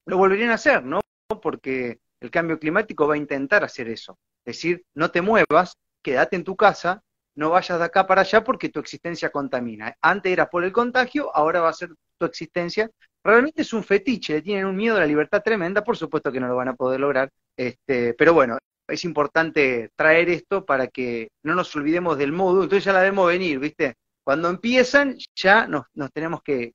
lo 0.06 0.18
volverían 0.18 0.52
a 0.52 0.56
hacer, 0.56 0.84
¿no? 0.84 1.00
Porque 1.42 2.00
el 2.20 2.30
cambio 2.32 2.60
climático 2.60 3.08
va 3.08 3.14
a 3.14 3.18
intentar 3.18 3.64
hacer 3.64 3.88
eso. 3.88 4.20
Es 4.44 4.58
decir, 4.58 4.84
no 4.94 5.12
te 5.12 5.22
muevas, 5.22 5.78
quédate 6.04 6.36
en 6.36 6.44
tu 6.44 6.58
casa, 6.58 7.02
no 7.36 7.50
vayas 7.52 7.80
de 7.80 7.86
acá 7.86 8.08
para 8.08 8.22
allá 8.22 8.44
porque 8.44 8.70
tu 8.70 8.80
existencia 8.80 9.30
contamina. 9.30 9.96
Antes 10.02 10.32
era 10.32 10.50
por 10.50 10.64
el 10.64 10.72
contagio, 10.72 11.36
ahora 11.36 11.62
va 11.62 11.70
a 11.70 11.74
ser 11.74 11.90
tu 12.18 12.26
existencia 12.26 12.90
realmente 13.26 13.64
es 13.64 13.74
un 13.74 13.84
fetiche, 13.84 14.42
tienen 14.42 14.66
un 14.66 14.76
miedo 14.76 14.98
a 14.98 15.00
la 15.00 15.08
libertad 15.08 15.42
tremenda, 15.42 15.84
por 15.84 15.98
supuesto 15.98 16.32
que 16.32 16.40
no 16.40 16.48
lo 16.48 16.56
van 16.56 16.70
a 16.70 16.76
poder 16.76 17.00
lograr, 17.00 17.30
este, 17.58 18.14
pero 18.14 18.34
bueno, 18.34 18.58
es 18.88 19.04
importante 19.04 19.90
traer 19.96 20.30
esto 20.30 20.64
para 20.64 20.88
que 20.88 21.30
no 21.44 21.56
nos 21.56 21.76
olvidemos 21.76 22.18
del 22.20 22.32
modo, 22.32 22.64
entonces 22.64 22.86
ya 22.86 22.94
la 22.94 23.02
vemos 23.02 23.28
venir, 23.28 23.60
¿viste? 23.60 23.96
Cuando 24.24 24.50
empiezan, 24.50 25.18
ya 25.36 25.68
nos, 25.68 25.86
tenemos 26.14 26.42
que, 26.44 26.74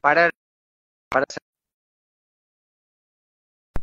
parar 0.00 0.30
para 1.10 1.26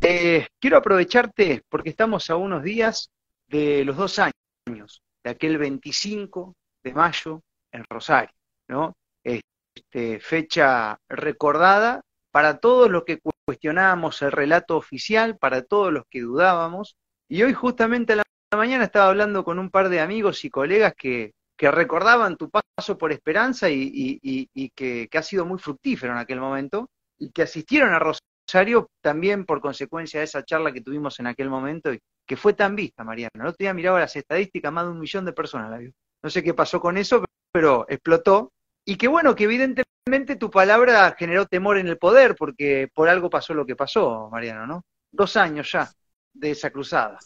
eh, 0.02 0.48
quiero 0.60 0.78
aprovecharte 0.78 1.64
porque 1.70 1.90
estamos 1.92 2.30
a 2.32 2.36
unos 2.36 2.64
días 2.64 3.12
de 3.48 3.86
los 3.86 3.96
dos 3.96 4.20
años, 4.20 5.02
de 5.28 5.32
aquel 5.34 5.58
25 5.58 6.56
de 6.84 6.94
mayo 6.94 7.42
en 7.74 7.84
Rosario, 7.90 8.34
¿no? 8.70 8.94
Este, 9.22 10.22
fecha 10.22 10.98
recordada 11.10 12.00
para 12.32 12.60
todos 12.60 12.90
los 12.90 13.04
que 13.04 13.20
cuestionábamos 13.46 14.22
el 14.22 14.32
relato 14.32 14.78
oficial, 14.78 15.38
para 15.38 15.64
todos 15.64 15.92
los 15.92 16.06
que 16.10 16.22
dudábamos. 16.22 16.96
Y 17.28 17.44
hoy 17.44 17.54
justamente 17.54 18.14
a 18.14 18.16
la 18.16 18.24
mañana 18.56 18.86
estaba 18.86 19.10
hablando 19.10 19.44
con 19.44 19.60
un 19.60 19.70
par 19.70 19.90
de 19.90 20.00
amigos 20.00 20.46
y 20.46 20.50
colegas 20.50 20.94
que, 20.98 21.34
recordaban 21.60 22.38
tu 22.38 22.50
paso 22.50 22.98
por 22.98 23.12
Esperanza 23.12 23.70
y, 23.70 24.50
que, 24.76 25.10
ha 25.12 25.24
sido 25.24 25.46
muy 25.46 25.60
fructífero 25.60 26.14
en 26.14 26.20
aquel 26.20 26.40
momento 26.40 26.90
y 27.18 27.32
que 27.32 27.42
asistieron 27.42 27.94
a 27.94 28.00
Rosario 28.48 28.90
también 29.02 29.46
por 29.46 29.60
consecuencia 29.60 30.22
de 30.22 30.24
esa 30.24 30.44
charla 30.46 30.72
que 30.72 30.80
tuvimos 30.80 31.20
en 31.20 31.28
aquel 31.28 31.50
momento 31.50 31.94
y 31.94 32.00
que 32.26 32.38
fue 32.38 32.54
tan 32.54 32.78
vista, 32.78 33.04
Mariana. 33.04 33.32
El 33.36 33.42
otro 33.42 33.58
día 33.60 33.74
miraba 33.74 34.00
las 34.00 34.16
estadísticas, 34.16 34.72
más 34.72 34.86
de 34.86 34.92
un 34.92 35.00
millón 35.00 35.26
de 35.26 35.34
personas 35.34 35.70
la 35.70 35.78
vio. 35.78 35.92
No 36.24 36.30
sé 36.30 36.42
qué 36.42 36.54
pasó 36.54 36.80
con 36.80 36.98
eso, 36.98 37.26
pero 37.52 37.86
explotó. 37.90 38.54
Y 38.86 38.96
qué 38.96 39.10
bueno 39.10 39.36
que 39.36 39.44
evidentemente 39.44 40.38
tu 40.38 40.50
palabra 40.50 41.14
generó 41.20 41.46
temor 41.46 41.78
en 41.78 41.88
el 41.88 41.98
poder, 41.98 42.36
porque 42.38 42.90
por 42.94 43.10
algo 43.10 43.30
pasó 43.30 43.54
lo 43.54 43.66
que 43.66 43.76
pasó, 43.76 44.30
Mariano, 44.32 44.66
¿no? 44.66 44.82
Dos 45.12 45.36
años 45.36 45.70
ya 45.70 45.92
de 46.34 46.52
esa 46.52 46.72
cruzada. 46.72 47.20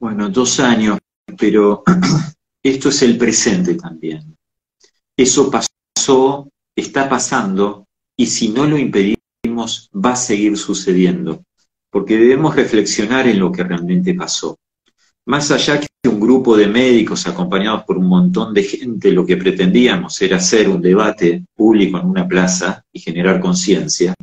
Bueno, 0.00 0.30
dos 0.30 0.58
años, 0.58 0.98
pero 1.38 1.82
esto 2.62 2.88
es 2.88 3.02
el 3.02 3.18
presente 3.18 3.74
también. 3.74 4.34
Eso 5.14 5.50
pasó, 5.50 6.48
está 6.74 7.08
pasando, 7.10 7.86
y 8.16 8.26
si 8.26 8.48
no 8.48 8.64
lo 8.64 8.78
impedimos, 8.78 9.17
va 9.44 10.12
a 10.12 10.16
seguir 10.16 10.56
sucediendo, 10.56 11.44
porque 11.90 12.18
debemos 12.18 12.56
reflexionar 12.56 13.26
en 13.26 13.38
lo 13.38 13.52
que 13.52 13.64
realmente 13.64 14.14
pasó. 14.14 14.56
Más 15.26 15.50
allá 15.50 15.80
que 15.80 16.08
un 16.08 16.20
grupo 16.20 16.56
de 16.56 16.66
médicos 16.66 17.26
acompañados 17.26 17.84
por 17.84 17.98
un 17.98 18.06
montón 18.06 18.54
de 18.54 18.62
gente, 18.62 19.12
lo 19.12 19.26
que 19.26 19.36
pretendíamos 19.36 20.20
era 20.22 20.36
hacer 20.36 20.68
un 20.68 20.80
debate 20.80 21.44
público 21.54 21.98
en 21.98 22.06
una 22.06 22.26
plaza 22.26 22.84
y 22.92 23.00
generar 23.00 23.40
conciencia 23.40 24.14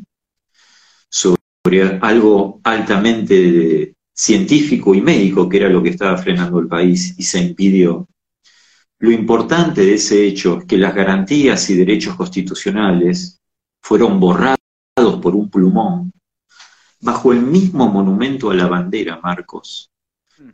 sobre 1.09 1.99
algo 2.01 2.59
altamente 2.63 3.93
científico 4.13 4.95
y 4.95 5.01
médico, 5.01 5.47
que 5.47 5.57
era 5.57 5.69
lo 5.69 5.83
que 5.83 5.89
estaba 5.89 6.17
frenando 6.17 6.59
el 6.59 6.67
país, 6.67 7.15
y 7.17 7.23
se 7.23 7.39
impidió. 7.39 8.07
Lo 8.99 9.11
importante 9.11 9.85
de 9.85 9.95
ese 9.95 10.25
hecho 10.25 10.59
es 10.59 10.65
que 10.65 10.77
las 10.77 10.95
garantías 10.95 11.69
y 11.69 11.75
derechos 11.75 12.15
constitucionales 12.15 13.39
fueron 13.81 14.19
borrados 14.19 14.54
por 14.95 15.35
un 15.35 15.49
plumón 15.49 16.13
bajo 17.01 17.33
el 17.33 17.41
mismo 17.41 17.89
monumento 17.89 18.49
a 18.49 18.55
la 18.55 18.67
bandera, 18.67 19.19
Marcos, 19.21 19.91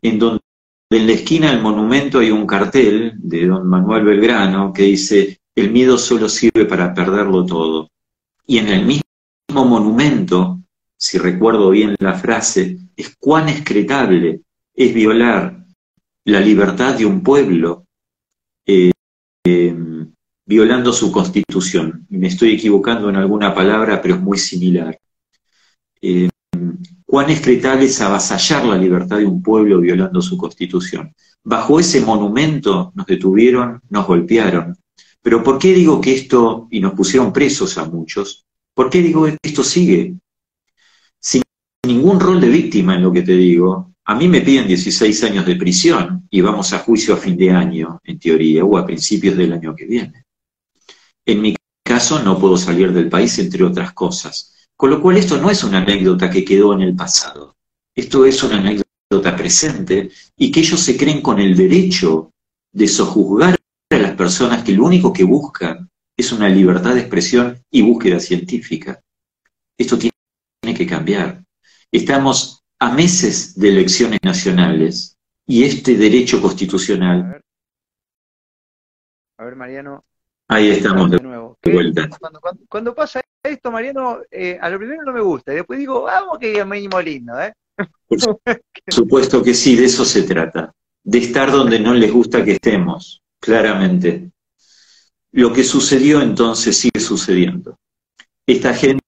en 0.01 0.17
donde 0.17 0.41
en 0.89 1.05
la 1.05 1.13
esquina 1.13 1.51
del 1.51 1.61
monumento 1.61 2.17
hay 2.17 2.31
un 2.31 2.47
cartel 2.47 3.13
de 3.17 3.45
don 3.45 3.67
Manuel 3.67 4.03
Belgrano 4.03 4.73
que 4.73 4.83
dice, 4.83 5.39
el 5.53 5.71
miedo 5.71 5.95
solo 5.99 6.27
sirve 6.27 6.65
para 6.65 6.91
perderlo 6.91 7.45
todo. 7.45 7.91
Y 8.47 8.57
en 8.57 8.69
el 8.69 8.83
mismo 8.83 9.03
monumento, 9.51 10.59
si 10.97 11.19
recuerdo 11.19 11.69
bien 11.69 11.95
la 11.99 12.15
frase, 12.15 12.79
es 12.95 13.15
cuán 13.19 13.47
excretable 13.47 14.41
es 14.73 14.93
violar 14.93 15.63
la 16.25 16.39
libertad 16.39 16.97
de 16.97 17.05
un 17.05 17.21
pueblo 17.21 17.85
eh, 18.65 18.91
eh, 19.43 19.75
violando 20.45 20.91
su 20.93 21.11
constitución. 21.11 22.05
Me 22.09 22.27
estoy 22.27 22.53
equivocando 22.53 23.09
en 23.09 23.15
alguna 23.15 23.53
palabra, 23.53 24.01
pero 24.01 24.15
es 24.15 24.21
muy 24.21 24.37
similar. 24.37 24.99
Eh, 26.01 26.29
cuán 27.05 27.29
excretable 27.29 27.85
es 27.85 28.01
avasallar 28.01 28.65
la 28.65 28.77
libertad 28.77 29.17
de 29.17 29.25
un 29.25 29.41
pueblo 29.41 29.79
violando 29.79 30.21
su 30.21 30.37
constitución. 30.37 31.13
Bajo 31.43 31.79
ese 31.79 32.01
monumento 32.01 32.91
nos 32.95 33.05
detuvieron, 33.05 33.81
nos 33.89 34.07
golpearon. 34.07 34.77
Pero 35.21 35.43
¿por 35.43 35.59
qué 35.59 35.73
digo 35.73 36.01
que 36.01 36.13
esto, 36.13 36.67
y 36.71 36.79
nos 36.79 36.93
pusieron 36.93 37.31
presos 37.31 37.77
a 37.77 37.85
muchos, 37.85 38.45
¿por 38.73 38.89
qué 38.89 39.01
digo 39.01 39.25
que 39.25 39.37
esto 39.43 39.63
sigue? 39.63 40.15
Sin 41.19 41.43
ningún 41.85 42.19
rol 42.19 42.41
de 42.41 42.49
víctima 42.49 42.95
en 42.95 43.03
lo 43.03 43.11
que 43.11 43.21
te 43.21 43.35
digo, 43.35 43.93
a 44.05 44.15
mí 44.15 44.27
me 44.27 44.41
piden 44.41 44.67
16 44.67 45.23
años 45.23 45.45
de 45.45 45.55
prisión 45.55 46.27
y 46.29 46.41
vamos 46.41 46.73
a 46.73 46.79
juicio 46.79 47.13
a 47.13 47.17
fin 47.17 47.37
de 47.37 47.51
año, 47.51 47.99
en 48.03 48.19
teoría, 48.19 48.65
o 48.65 48.77
a 48.77 48.85
principios 48.85 49.37
del 49.37 49.53
año 49.53 49.75
que 49.75 49.85
viene. 49.85 50.25
En 51.25 51.41
mi 51.41 51.55
caso 51.83 52.19
no 52.19 52.39
puedo 52.39 52.57
salir 52.57 52.91
del 52.93 53.09
país, 53.09 53.37
entre 53.39 53.63
otras 53.63 53.93
cosas. 53.93 54.67
Con 54.75 54.89
lo 54.89 55.01
cual 55.01 55.17
esto 55.17 55.37
no 55.37 55.49
es 55.49 55.63
una 55.63 55.79
anécdota 55.79 56.29
que 56.29 56.43
quedó 56.43 56.73
en 56.73 56.81
el 56.81 56.95
pasado, 56.95 57.55
esto 57.95 58.25
es 58.25 58.41
una 58.41 58.57
anécdota 58.57 59.35
presente 59.35 60.09
y 60.37 60.51
que 60.51 60.61
ellos 60.61 60.79
se 60.79 60.97
creen 60.97 61.21
con 61.21 61.39
el 61.39 61.55
derecho 61.55 62.31
de 62.71 62.87
sojuzgar 62.87 63.55
a 63.89 63.95
las 63.97 64.15
personas 64.15 64.63
que 64.63 64.71
lo 64.71 64.85
único 64.85 65.11
que 65.11 65.23
buscan 65.23 65.89
es 66.17 66.31
una 66.31 66.49
libertad 66.49 66.95
de 66.95 67.01
expresión 67.01 67.61
y 67.69 67.81
búsqueda 67.81 68.19
científica. 68.19 69.01
Esto 69.77 69.97
tiene 69.97 70.77
que 70.77 70.87
cambiar. 70.87 71.43
Estamos 71.91 72.63
a 72.79 72.91
meses 72.91 73.59
de 73.59 73.69
elecciones 73.69 74.19
nacionales 74.23 75.17
y 75.45 75.63
este 75.63 75.97
derecho 75.97 76.41
constitucional. 76.41 77.41
A 79.37 79.43
ver, 79.43 79.55
Mariano. 79.55 80.05
Ahí 80.51 80.69
estamos 80.69 81.09
de, 81.09 81.17
nuevo. 81.21 81.57
vuelta. 81.63 82.09
cuando, 82.67 82.93
pasa 82.93 83.21
esto, 83.41 83.71
Mariano, 83.71 84.19
eh, 84.29 84.59
a 84.61 84.69
lo 84.69 84.77
primero 84.79 85.01
no 85.03 85.13
me 85.13 85.21
gusta, 85.21 85.53
y 85.53 85.55
después 85.55 85.79
digo, 85.79 86.01
vamos 86.01 86.37
que 86.39 86.59
es 86.59 86.67
mínimo 86.67 86.99
lindo, 86.99 87.39
¿eh? 87.39 87.53
Por 88.09 88.19
supuesto 88.93 89.41
que 89.41 89.53
sí, 89.53 89.77
de 89.77 89.85
eso 89.85 90.03
se 90.03 90.23
trata, 90.23 90.73
de 91.05 91.19
estar 91.19 91.49
donde 91.49 91.79
no 91.79 91.93
les 91.93 92.11
gusta 92.11 92.43
que 92.43 92.51
estemos, 92.51 93.21
claramente. 93.39 94.29
Lo 95.31 95.53
que 95.53 95.63
sucedió 95.63 96.21
entonces 96.21 96.77
sigue 96.77 96.99
sucediendo. 96.99 97.77
Esta 98.45 98.73
gente 98.73 99.01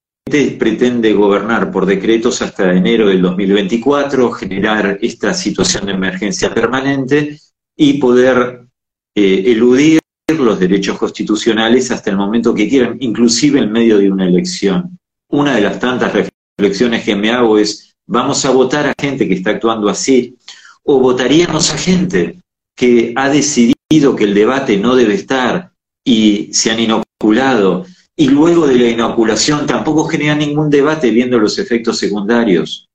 pretende 0.58 1.12
gobernar 1.12 1.74
por 1.74 1.86
decretos 1.86 2.42
hasta 2.42 2.72
enero 2.72 3.10
del 3.10 3.22
2024, 3.22 4.32
generar 4.32 4.98
esta 5.02 5.34
situación 5.34 5.88
de 5.88 5.92
emergencia 5.92 6.54
permanente 6.54 7.38
y 7.76 8.00
poder 8.00 8.66
eh, 9.14 9.44
eludir 9.48 10.03
los 10.32 10.60
derechos 10.60 10.98
constitucionales 10.98 11.92
hasta 11.92 12.10
el 12.10 12.18
momento 12.18 12.54
que 12.54 12.70
quieran, 12.70 12.98
inclusive 13.00 13.60
en 13.60 13.72
medio 13.72 13.98
de 13.98 14.10
una 14.10 14.26
elección. 14.26 14.98
Una 15.30 15.56
de 15.56 15.62
las 15.62 15.80
tantas 15.80 16.14
reflexiones 16.58 17.04
que 17.04 17.16
me 17.16 17.32
hago 17.32 17.58
es, 17.58 17.94
vamos 18.08 18.46
a 18.46 18.52
votar 18.52 18.88
a 18.88 18.94
gente 19.00 19.28
que 19.28 19.34
está 19.34 19.52
actuando 19.52 19.90
así, 19.90 20.36
o 20.84 21.00
votaríamos 21.00 21.74
a 21.74 21.78
gente 21.78 22.40
que 22.76 23.14
ha 23.16 23.30
decidido 23.30 24.16
que 24.16 24.24
el 24.24 24.34
debate 24.34 24.78
no 24.78 24.96
debe 24.96 25.16
estar 25.16 25.72
y 26.06 26.50
se 26.54 26.72
han 26.72 26.80
inoculado, 26.80 27.86
y 28.16 28.28
luego 28.30 28.68
de 28.68 28.76
la 28.76 28.90
inoculación 28.90 29.66
tampoco 29.66 30.06
genera 30.06 30.36
ningún 30.36 30.70
debate 30.70 31.10
viendo 31.12 31.40
los 31.40 31.58
efectos 31.60 31.98
secundarios, 31.98 32.88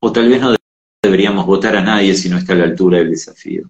o 0.00 0.12
tal 0.12 0.28
vez 0.28 0.40
no 0.40 0.54
deberíamos 1.02 1.46
votar 1.46 1.76
a 1.76 1.82
nadie 1.82 2.14
si 2.14 2.28
no 2.28 2.38
está 2.38 2.52
a 2.52 2.56
la 2.56 2.64
altura 2.64 2.98
del 2.98 3.10
desafío. 3.10 3.68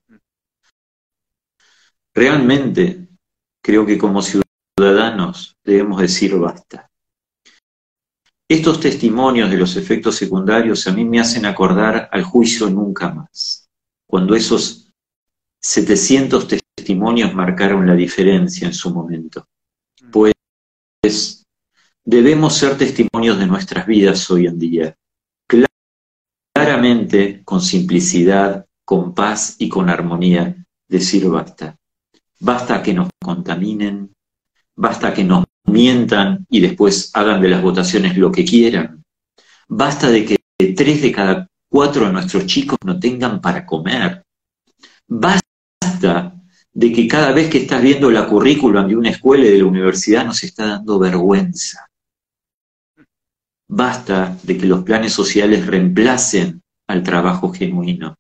Realmente 2.15 3.09
creo 3.63 3.87
que 3.87 3.99
como 3.99 4.21
ciudadanos 4.23 5.57
debemos 5.65 6.01
decir 6.01 6.37
basta. 6.37 6.91
Estos 8.49 8.81
testimonios 8.81 9.49
de 9.49 9.57
los 9.57 9.77
efectos 9.77 10.17
secundarios 10.17 10.89
a 10.89 10.93
mí 10.93 11.05
me 11.05 11.21
hacen 11.21 11.47
acordar 11.47 12.09
al 12.11 12.25
juicio 12.25 12.69
nunca 12.69 13.15
más, 13.15 13.69
cuando 14.09 14.35
esos 14.35 14.91
700 15.63 16.49
testimonios 16.49 17.33
marcaron 17.33 17.87
la 17.87 17.95
diferencia 17.95 18.67
en 18.67 18.75
su 18.75 18.91
momento. 18.93 19.47
Pues 20.11 20.35
debemos 22.05 22.57
ser 22.57 22.77
testimonios 22.77 23.39
de 23.39 23.47
nuestras 23.47 23.87
vidas 23.87 24.29
hoy 24.31 24.47
en 24.47 24.59
día, 24.59 24.97
claramente, 26.53 27.45
con 27.45 27.61
simplicidad, 27.61 28.67
con 28.85 29.15
paz 29.15 29.55
y 29.59 29.69
con 29.69 29.89
armonía, 29.89 30.57
decir 30.89 31.29
basta. 31.29 31.80
Basta 32.41 32.83
que 32.83 32.95
nos 32.95 33.11
contaminen, 33.23 34.13
basta 34.75 35.13
que 35.13 35.25
nos 35.25 35.45
mientan 35.67 36.47
y 36.49 36.61
después 36.61 37.11
hagan 37.15 37.41
de 37.41 37.49
las 37.49 37.63
votaciones 37.63 38.17
lo 38.17 38.33
que 38.33 38.45
quieran. 38.45 39.05
Basta 39.69 40.11
de 40.11 40.25
que 40.25 40.37
tres 40.75 41.03
de 41.03 41.13
cada 41.13 41.47
cuatro 41.69 42.07
de 42.07 42.13
nuestros 42.13 42.47
chicos 42.47 42.79
no 42.85 42.99
tengan 42.99 43.41
para 43.41 43.65
comer. 43.67 44.23
Basta 45.07 46.35
de 46.73 46.93
que 46.93 47.07
cada 47.07 47.33
vez 47.33 47.51
que 47.51 47.59
estás 47.59 47.83
viendo 47.83 48.11
la 48.11 48.27
currículum 48.27 48.89
de 48.89 48.97
una 48.97 49.11
escuela 49.11 49.45
y 49.45 49.51
de 49.51 49.59
la 49.59 49.67
universidad 49.67 50.25
nos 50.25 50.43
está 50.43 50.67
dando 50.67 50.99
vergüenza. 50.99 51.87
Basta 53.69 54.37
de 54.43 54.57
que 54.57 54.67
los 54.67 54.83
planes 54.83 55.13
sociales 55.13 55.67
reemplacen 55.67 56.63
al 56.89 57.03
trabajo 57.03 57.53
genuino. 57.53 58.17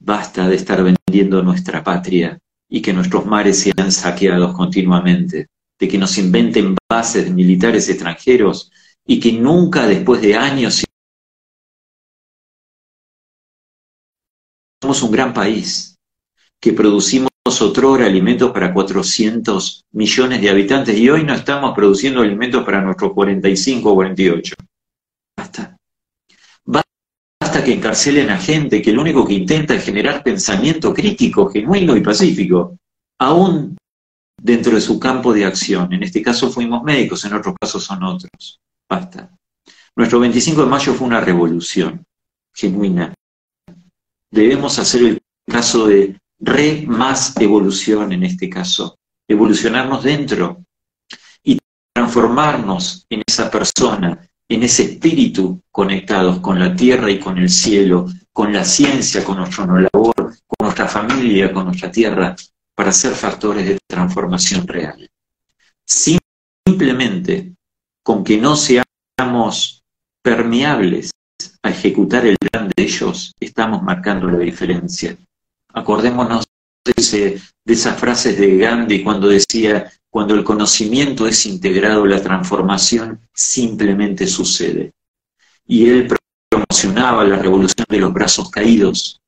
Basta 0.00 0.48
de 0.48 0.56
estar 0.56 0.82
nuestra 1.22 1.84
patria 1.84 2.38
y 2.68 2.82
que 2.82 2.92
nuestros 2.92 3.24
mares 3.26 3.58
sean 3.60 3.92
saqueados 3.92 4.54
continuamente, 4.54 5.46
de 5.78 5.88
que 5.88 5.98
nos 5.98 6.18
inventen 6.18 6.76
bases 6.90 7.30
militares 7.30 7.88
extranjeros 7.88 8.70
y 9.06 9.20
que 9.20 9.32
nunca 9.32 9.86
después 9.86 10.20
de 10.20 10.34
años 10.34 10.84
somos 14.82 15.02
un 15.02 15.12
gran 15.12 15.32
país, 15.32 15.96
que 16.60 16.72
producimos 16.72 17.30
otrora 17.60 18.06
alimentos 18.06 18.50
para 18.50 18.72
400 18.72 19.84
millones 19.92 20.40
de 20.40 20.50
habitantes 20.50 20.98
y 20.98 21.08
hoy 21.08 21.22
no 21.24 21.34
estamos 21.34 21.74
produciendo 21.74 22.22
alimentos 22.22 22.64
para 22.64 22.80
nuestros 22.80 23.12
45 23.12 23.92
o 23.92 23.94
48. 23.94 24.54
Que 27.64 27.72
encarcelen 27.72 28.30
a 28.30 28.38
gente 28.38 28.82
que 28.82 28.92
lo 28.92 29.00
único 29.00 29.26
que 29.26 29.34
intenta 29.34 29.74
es 29.74 29.84
generar 29.84 30.22
pensamiento 30.22 30.92
crítico, 30.92 31.48
genuino 31.48 31.96
y 31.96 32.02
pacífico, 32.02 32.78
aún 33.18 33.76
dentro 34.40 34.74
de 34.74 34.80
su 34.80 35.00
campo 35.00 35.32
de 35.32 35.46
acción. 35.46 35.92
En 35.92 36.02
este 36.02 36.20
caso 36.20 36.50
fuimos 36.50 36.82
médicos, 36.82 37.24
en 37.24 37.34
otros 37.34 37.54
casos 37.58 37.82
son 37.82 38.02
otros. 38.02 38.60
Basta. 38.88 39.30
Nuestro 39.96 40.20
25 40.20 40.62
de 40.62 40.68
mayo 40.68 40.92
fue 40.92 41.06
una 41.06 41.20
revolución 41.20 42.04
genuina. 42.52 43.14
Debemos 44.30 44.78
hacer 44.78 45.02
el 45.02 45.22
caso 45.46 45.86
de 45.86 46.18
re 46.38 46.84
más 46.86 47.34
evolución 47.40 48.12
en 48.12 48.24
este 48.24 48.50
caso, 48.50 48.98
evolucionarnos 49.28 50.02
dentro 50.02 50.64
y 51.42 51.58
transformarnos 51.94 53.06
en 53.08 53.22
esa 53.26 53.50
persona 53.50 54.28
en 54.48 54.62
ese 54.62 54.84
espíritu 54.84 55.62
conectados 55.70 56.40
con 56.40 56.58
la 56.58 56.74
tierra 56.74 57.10
y 57.10 57.18
con 57.18 57.38
el 57.38 57.48
cielo, 57.48 58.06
con 58.32 58.52
la 58.52 58.64
ciencia, 58.64 59.24
con 59.24 59.38
nuestro 59.38 59.66
labor, 59.66 60.14
con 60.14 60.64
nuestra 60.64 60.86
familia, 60.86 61.52
con 61.52 61.66
nuestra 61.66 61.90
tierra, 61.90 62.36
para 62.74 62.92
ser 62.92 63.14
factores 63.14 63.66
de 63.66 63.78
transformación 63.86 64.66
real. 64.66 65.08
Simplemente 65.86 67.54
con 68.02 68.22
que 68.22 68.36
no 68.36 68.56
seamos 68.56 69.82
permeables 70.22 71.10
a 71.62 71.70
ejecutar 71.70 72.26
el 72.26 72.36
plan 72.38 72.68
de 72.68 72.82
ellos, 72.82 73.32
estamos 73.40 73.82
marcando 73.82 74.28
la 74.28 74.38
diferencia. 74.38 75.16
Acordémonos 75.72 76.44
de, 76.84 77.40
esas 77.66 77.98
frases 77.98 78.38
de 78.38 78.58
Gandhi 78.58 79.02
cuando 79.02 79.28
decía, 79.28 79.90
cuando 80.14 80.36
el 80.36 80.44
conocimiento 80.44 81.26
es 81.26 81.44
integrado, 81.44 82.06
la 82.06 82.22
transformación 82.22 83.18
simplemente 83.32 84.28
sucede. 84.28 84.92
Y 85.66 85.88
él 85.88 86.06
promocionaba 86.48 87.24
la 87.24 87.34
revolución 87.34 87.84
de 87.88 87.98
los 87.98 88.12
brazos 88.12 88.48
caídos, 88.48 89.20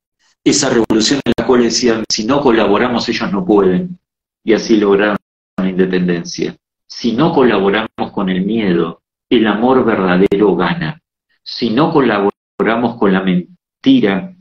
esa 0.44 0.70
revolución 0.70 1.20
en 1.24 1.32
la 1.36 1.44
cual 1.44 1.64
decían, 1.64 2.04
si 2.08 2.24
no 2.24 2.40
colaboramos 2.40 3.08
ellos 3.08 3.32
no 3.32 3.44
pueden, 3.44 3.98
y 4.44 4.52
así 4.52 4.76
lograron 4.76 5.16
la 5.56 5.68
independencia. 5.68 6.54
Si 6.86 7.14
no 7.14 7.32
colaboramos 7.32 8.12
con 8.12 8.28
el 8.28 8.46
miedo, 8.46 9.02
el 9.28 9.44
amor 9.48 9.84
verdadero 9.84 10.54
gana. 10.54 11.00
Si 11.42 11.70
no 11.70 11.92
colaboramos 11.92 12.96
con 12.96 13.12
la 13.12 13.24
mentira, 13.24 14.36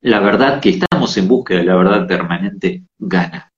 la 0.00 0.18
verdad 0.18 0.60
que 0.60 0.70
estamos 0.70 1.16
en 1.18 1.28
búsqueda 1.28 1.58
de 1.58 1.66
la 1.66 1.76
verdad 1.76 2.08
permanente 2.08 2.82
gana. 2.98 3.53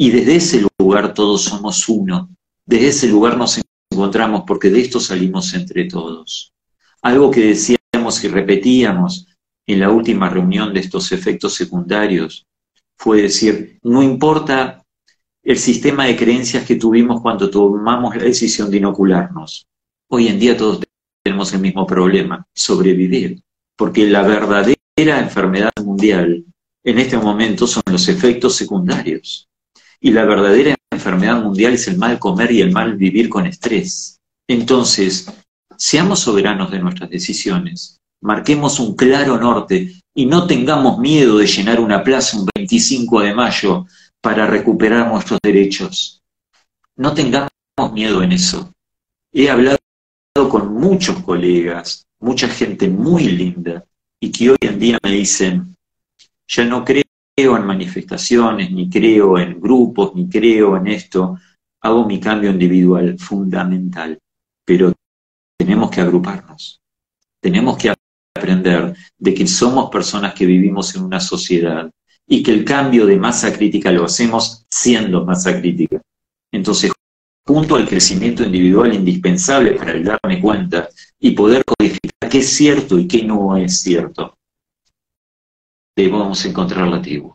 Y 0.00 0.08
desde 0.08 0.36
ese 0.36 0.66
lugar 0.78 1.12
todos 1.12 1.42
somos 1.42 1.86
uno. 1.86 2.30
Desde 2.64 2.88
ese 2.88 3.06
lugar 3.06 3.36
nos 3.36 3.60
encontramos 3.92 4.44
porque 4.46 4.70
de 4.70 4.80
esto 4.80 4.98
salimos 4.98 5.52
entre 5.52 5.84
todos. 5.84 6.54
Algo 7.02 7.30
que 7.30 7.48
decíamos 7.48 8.24
y 8.24 8.28
repetíamos 8.28 9.26
en 9.66 9.78
la 9.78 9.90
última 9.90 10.30
reunión 10.30 10.72
de 10.72 10.80
estos 10.80 11.12
efectos 11.12 11.52
secundarios 11.52 12.46
fue 12.96 13.20
decir, 13.20 13.78
no 13.82 14.02
importa 14.02 14.82
el 15.42 15.58
sistema 15.58 16.06
de 16.06 16.16
creencias 16.16 16.64
que 16.64 16.76
tuvimos 16.76 17.20
cuando 17.20 17.50
tomamos 17.50 18.16
la 18.16 18.24
decisión 18.24 18.70
de 18.70 18.78
inocularnos. 18.78 19.66
Hoy 20.08 20.28
en 20.28 20.38
día 20.38 20.56
todos 20.56 20.80
tenemos 21.22 21.52
el 21.52 21.60
mismo 21.60 21.86
problema, 21.86 22.46
sobrevivir, 22.54 23.42
porque 23.76 24.06
la 24.06 24.22
verdadera 24.22 25.20
enfermedad 25.20 25.72
mundial 25.84 26.42
en 26.84 26.98
este 26.98 27.18
momento 27.18 27.66
son 27.66 27.82
los 27.90 28.08
efectos 28.08 28.56
secundarios. 28.56 29.49
Y 30.00 30.10
la 30.12 30.24
verdadera 30.24 30.74
enfermedad 30.90 31.42
mundial 31.42 31.74
es 31.74 31.86
el 31.88 31.98
mal 31.98 32.18
comer 32.18 32.50
y 32.52 32.60
el 32.60 32.72
mal 32.72 32.96
vivir 32.96 33.28
con 33.28 33.46
estrés. 33.46 34.18
Entonces, 34.48 35.30
seamos 35.76 36.20
soberanos 36.20 36.70
de 36.70 36.78
nuestras 36.78 37.10
decisiones, 37.10 38.00
marquemos 38.22 38.80
un 38.80 38.96
claro 38.96 39.38
norte 39.38 39.94
y 40.14 40.26
no 40.26 40.46
tengamos 40.46 40.98
miedo 40.98 41.38
de 41.38 41.46
llenar 41.46 41.80
una 41.80 42.02
plaza 42.02 42.38
un 42.38 42.48
25 42.54 43.20
de 43.20 43.34
mayo 43.34 43.86
para 44.20 44.46
recuperar 44.46 45.08
nuestros 45.08 45.38
derechos. 45.42 46.20
No 46.96 47.14
tengamos 47.14 47.50
miedo 47.92 48.22
en 48.22 48.32
eso. 48.32 48.72
He 49.32 49.48
hablado 49.48 49.78
con 50.34 50.74
muchos 50.74 51.22
colegas, 51.22 52.04
mucha 52.18 52.48
gente 52.48 52.88
muy 52.88 53.24
linda, 53.24 53.84
y 54.20 54.30
que 54.30 54.50
hoy 54.50 54.58
en 54.60 54.78
día 54.78 54.98
me 55.02 55.12
dicen, 55.12 55.76
ya 56.46 56.64
no 56.64 56.84
creo 56.84 57.04
en 57.36 57.66
manifestaciones, 57.66 58.70
ni 58.70 58.88
creo 58.88 59.38
en 59.38 59.60
grupos, 59.60 60.14
ni 60.14 60.28
creo 60.28 60.76
en 60.76 60.88
esto. 60.88 61.38
Hago 61.82 62.06
mi 62.06 62.20
cambio 62.20 62.50
individual 62.50 63.18
fundamental, 63.18 64.18
pero 64.64 64.92
tenemos 65.58 65.90
que 65.90 66.00
agruparnos. 66.00 66.80
Tenemos 67.40 67.78
que 67.78 67.94
aprender 68.36 68.94
de 69.18 69.34
que 69.34 69.46
somos 69.46 69.90
personas 69.90 70.34
que 70.34 70.46
vivimos 70.46 70.94
en 70.94 71.02
una 71.02 71.20
sociedad 71.20 71.90
y 72.26 72.42
que 72.42 72.52
el 72.52 72.64
cambio 72.64 73.06
de 73.06 73.16
masa 73.16 73.52
crítica 73.52 73.90
lo 73.90 74.04
hacemos 74.04 74.64
siendo 74.70 75.24
masa 75.24 75.58
crítica. 75.58 76.00
Entonces, 76.52 76.92
junto 77.46 77.76
al 77.76 77.88
crecimiento 77.88 78.44
individual 78.44 78.94
indispensable 78.94 79.72
para 79.72 79.92
el 79.92 80.04
darme 80.04 80.40
cuenta 80.40 80.88
y 81.18 81.32
poder 81.32 81.64
codificar 81.64 82.30
qué 82.30 82.38
es 82.38 82.50
cierto 82.50 82.98
y 82.98 83.08
qué 83.08 83.24
no 83.24 83.56
es 83.56 83.80
cierto, 83.80 84.36
debemos 86.02 86.44
encontrar 86.44 86.88
la 86.88 87.00
tribu. 87.00 87.34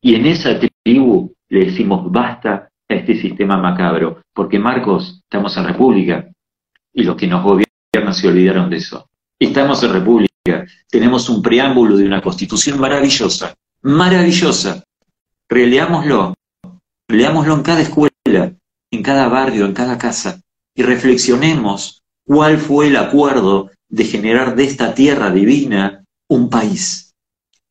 Y 0.00 0.14
en 0.14 0.26
esa 0.26 0.58
tribu 0.84 1.32
le 1.48 1.66
decimos 1.66 2.10
basta 2.10 2.68
a 2.88 2.94
este 2.94 3.20
sistema 3.20 3.56
macabro, 3.56 4.22
porque 4.32 4.58
Marcos, 4.58 5.20
estamos 5.22 5.56
en 5.56 5.64
República, 5.64 6.28
y 6.92 7.02
los 7.02 7.16
que 7.16 7.26
nos 7.26 7.42
gobiernan 7.42 8.14
se 8.14 8.28
olvidaron 8.28 8.70
de 8.70 8.76
eso. 8.78 9.08
Estamos 9.38 9.82
en 9.82 9.92
República, 9.92 10.66
tenemos 10.88 11.28
un 11.28 11.42
preámbulo 11.42 11.96
de 11.96 12.06
una 12.06 12.20
constitución 12.20 12.80
maravillosa, 12.80 13.54
maravillosa. 13.82 14.82
Releámoslo 15.48 16.34
leámoslo 17.08 17.54
en 17.54 17.62
cada 17.62 17.80
escuela, 17.80 18.52
en 18.90 19.02
cada 19.02 19.28
barrio, 19.28 19.64
en 19.64 19.72
cada 19.72 19.98
casa, 19.98 20.40
y 20.74 20.82
reflexionemos 20.82 22.02
cuál 22.24 22.58
fue 22.58 22.88
el 22.88 22.96
acuerdo 22.96 23.70
de 23.88 24.04
generar 24.04 24.54
de 24.54 24.64
esta 24.64 24.94
tierra 24.94 25.30
divina 25.30 26.04
un 26.28 26.50
país. 26.50 27.07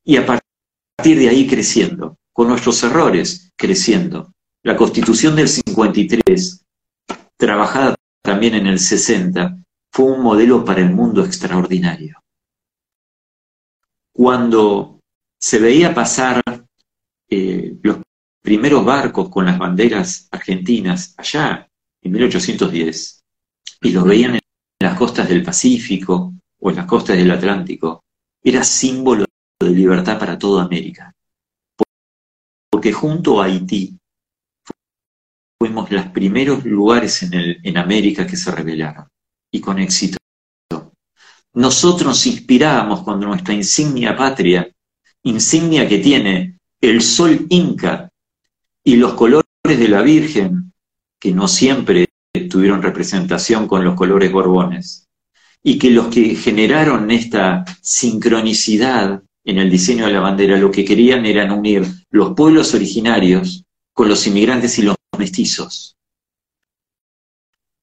Y 0.08 0.15
a 0.15 0.26
partir 0.26 1.20
de 1.20 1.28
ahí 1.28 1.46
creciendo, 1.46 2.15
con 2.32 2.48
nuestros 2.48 2.82
errores 2.82 3.52
creciendo. 3.58 4.32
La 4.63 4.78
constitución 4.78 5.36
del 5.36 5.50
53, 5.50 6.65
trabajada 7.36 7.93
también 8.24 8.56
en 8.56 8.67
el 8.67 8.80
60, 8.80 9.58
fue 9.91 10.06
un 10.06 10.22
modelo 10.24 10.63
para 10.63 10.80
el 10.80 10.91
mundo 10.91 11.26
extraordinario. 11.26 12.24
Cuando 14.13 15.02
se 15.38 15.60
veía 15.60 15.93
pasar 15.93 16.41
eh, 17.30 17.76
los 17.84 17.98
primeros 18.41 18.86
barcos 18.86 19.28
con 19.28 19.46
las 19.46 19.60
banderas 19.60 20.30
argentinas 20.32 21.15
allá 21.17 21.67
en 22.02 22.12
1810 22.13 23.26
y 23.82 23.91
los 23.91 24.06
veían 24.06 24.36
en 24.36 24.41
las 24.80 24.98
costas 24.98 25.28
del 25.28 25.43
Pacífico 25.43 26.34
o 26.62 26.70
en 26.70 26.78
las 26.78 26.86
costas 26.86 27.17
del 27.17 27.32
Atlántico, 27.32 28.06
era 28.41 28.63
símbolo 28.63 29.27
de 29.60 29.70
libertad 29.72 30.20
para 30.20 30.38
toda 30.38 30.63
América. 30.63 31.13
Porque 32.70 32.93
junto 32.93 33.41
a 33.41 33.46
Haití 33.46 33.98
fuimos 35.60 35.91
los 35.91 36.06
primeros 36.08 36.63
lugares 36.65 37.24
en, 37.24 37.34
en 37.63 37.78
América 37.78 38.28
que 38.28 38.38
se 38.38 38.52
rebelaron 38.52 39.08
y 39.52 39.60
con 39.60 39.80
éxito. 39.80 40.17
Nosotros 41.54 42.06
nos 42.06 42.28
inspirábamos 42.28 43.02
cuando 43.02 43.26
nuestra 43.26 43.54
insignia 43.54 44.15
patria, 44.15 44.70
insignia 45.24 45.88
que 45.88 45.98
tiene 45.98 46.60
el 46.80 47.02
sol 47.02 47.48
inca 47.50 48.12
y 48.84 48.96
los 48.96 49.13
colores 49.15 49.43
de 49.63 49.88
la 49.88 50.02
Virgen, 50.02 50.72
que 51.20 51.32
no 51.32 51.48
siempre 51.48 52.08
tuvieron 52.50 52.84
representación 52.84 53.67
con 53.67 53.84
los 53.84 53.96
colores 53.96 54.32
borbones, 54.32 55.08
y 55.63 55.80
que 55.80 55.89
los 55.89 56.08
que 56.08 56.36
generaron 56.36 57.10
esta 57.10 57.65
sincronicidad 57.82 59.24
en 59.47 59.60
el 59.60 59.69
diseño 59.69 60.05
de 60.05 60.12
la 60.12 60.19
bandera 60.19 60.57
lo 60.57 60.69
que 60.69 60.83
querían 60.83 61.25
era 61.25 61.51
unir 61.53 61.86
los 62.10 62.33
pueblos 62.33 62.73
originarios 62.73 63.63
con 63.93 64.10
los 64.10 64.27
inmigrantes 64.27 64.77
y 64.77 64.81
los 64.81 64.95
mestizos. 65.17 65.95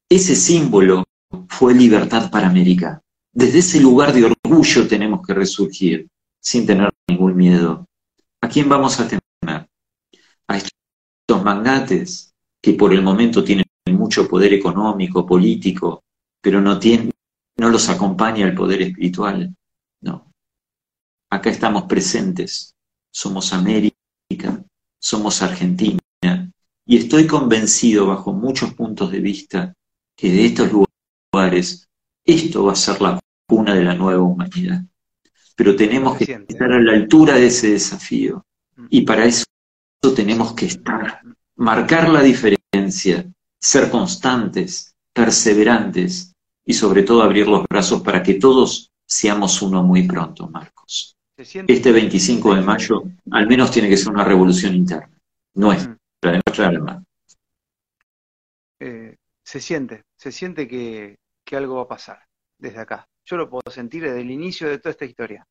Ese 0.07 0.35
símbolo 0.35 1.03
fue 1.49 1.73
libertad 1.73 2.29
para 2.29 2.47
América. 2.47 3.01
Desde 3.33 3.59
ese 3.59 3.81
lugar 3.81 4.13
de 4.13 4.25
orgullo 4.25 4.87
tenemos 4.87 5.25
que 5.25 5.33
resurgir, 5.33 6.07
sin 6.39 6.67
tener 6.67 6.93
ningún 7.09 7.35
miedo. 7.35 7.87
¿A 8.41 8.47
quién 8.47 8.69
vamos 8.69 8.99
a 8.99 9.07
temer? 9.07 9.67
A 10.47 10.57
estos 10.57 11.43
magnates 11.43 12.31
que 12.61 12.73
por 12.73 12.93
el 12.93 13.01
momento 13.01 13.43
tienen 13.43 13.65
mucho 13.91 14.27
poder 14.27 14.53
económico, 14.53 15.25
político, 15.25 16.03
pero 16.41 16.61
no, 16.61 16.77
tienen, 16.77 17.09
no 17.57 17.69
los 17.69 17.89
acompaña 17.89 18.45
el 18.45 18.53
poder 18.53 18.83
espiritual. 18.83 19.55
No. 20.01 20.31
Acá 21.35 21.49
estamos 21.49 21.83
presentes. 21.83 22.73
Somos 23.11 23.51
América, 23.51 24.63
somos 24.97 25.41
Argentina. 25.41 25.99
Y 26.85 26.95
estoy 26.95 27.27
convencido, 27.27 28.07
bajo 28.07 28.31
muchos 28.31 28.73
puntos 28.73 29.11
de 29.11 29.19
vista, 29.19 29.73
que 30.15 30.31
de 30.31 30.45
estos 30.45 30.71
lugares 30.71 31.89
esto 32.23 32.63
va 32.63 32.71
a 32.71 32.75
ser 32.75 33.01
la 33.01 33.19
cuna 33.45 33.75
de 33.75 33.83
la 33.83 33.95
nueva 33.95 34.23
humanidad. 34.23 34.81
Pero 35.57 35.75
tenemos 35.75 36.17
que 36.17 36.23
estar 36.47 36.71
a 36.71 36.79
la 36.79 36.93
altura 36.93 37.35
de 37.35 37.47
ese 37.47 37.71
desafío. 37.71 38.45
Mm. 38.77 38.85
Y 38.91 39.01
para 39.01 39.25
eso 39.25 39.43
tenemos 40.15 40.53
que 40.53 40.67
estar, 40.67 41.19
marcar 41.57 42.07
la 42.07 42.21
diferencia, 42.21 43.29
ser 43.59 43.89
constantes, 43.91 44.95
perseverantes 45.11 46.33
y 46.65 46.73
sobre 46.73 47.03
todo 47.03 47.23
abrir 47.23 47.47
los 47.49 47.65
brazos 47.67 48.01
para 48.03 48.23
que 48.23 48.35
todos 48.35 48.89
seamos 49.05 49.61
uno 49.61 49.83
muy 49.83 50.03
pronto, 50.03 50.47
Marcos. 50.47 51.15
Este 51.37 51.91
25 51.91 52.55
de 52.55 52.61
mayo 52.61 53.03
al 53.31 53.45
menos 53.45 53.69
tiene 53.69 53.89
que 53.89 53.97
ser 53.97 54.13
una 54.13 54.23
revolución 54.23 54.73
interna, 54.73 55.09
nuestra, 55.53 55.91
mm. 55.91 56.31
de 56.31 56.41
nuestra 56.45 56.67
alma. 56.69 57.03
Eh, 58.79 59.17
se 59.43 59.59
siente, 59.59 60.03
se 60.15 60.31
siente 60.31 60.65
que, 60.65 61.17
algo 61.51 61.75
va 61.75 61.81
a 61.83 61.87
pasar 61.89 62.19
desde 62.57 62.79
acá. 62.79 63.09
Yo 63.25 63.35
lo 63.35 63.49
puedo 63.49 63.69
sentir 63.69 64.03
desde 64.03 64.21
el 64.21 64.31
inicio 64.31 64.69
de 64.69 64.79
toda 64.79 64.91
esta 64.91 65.03
historia. 65.03 65.45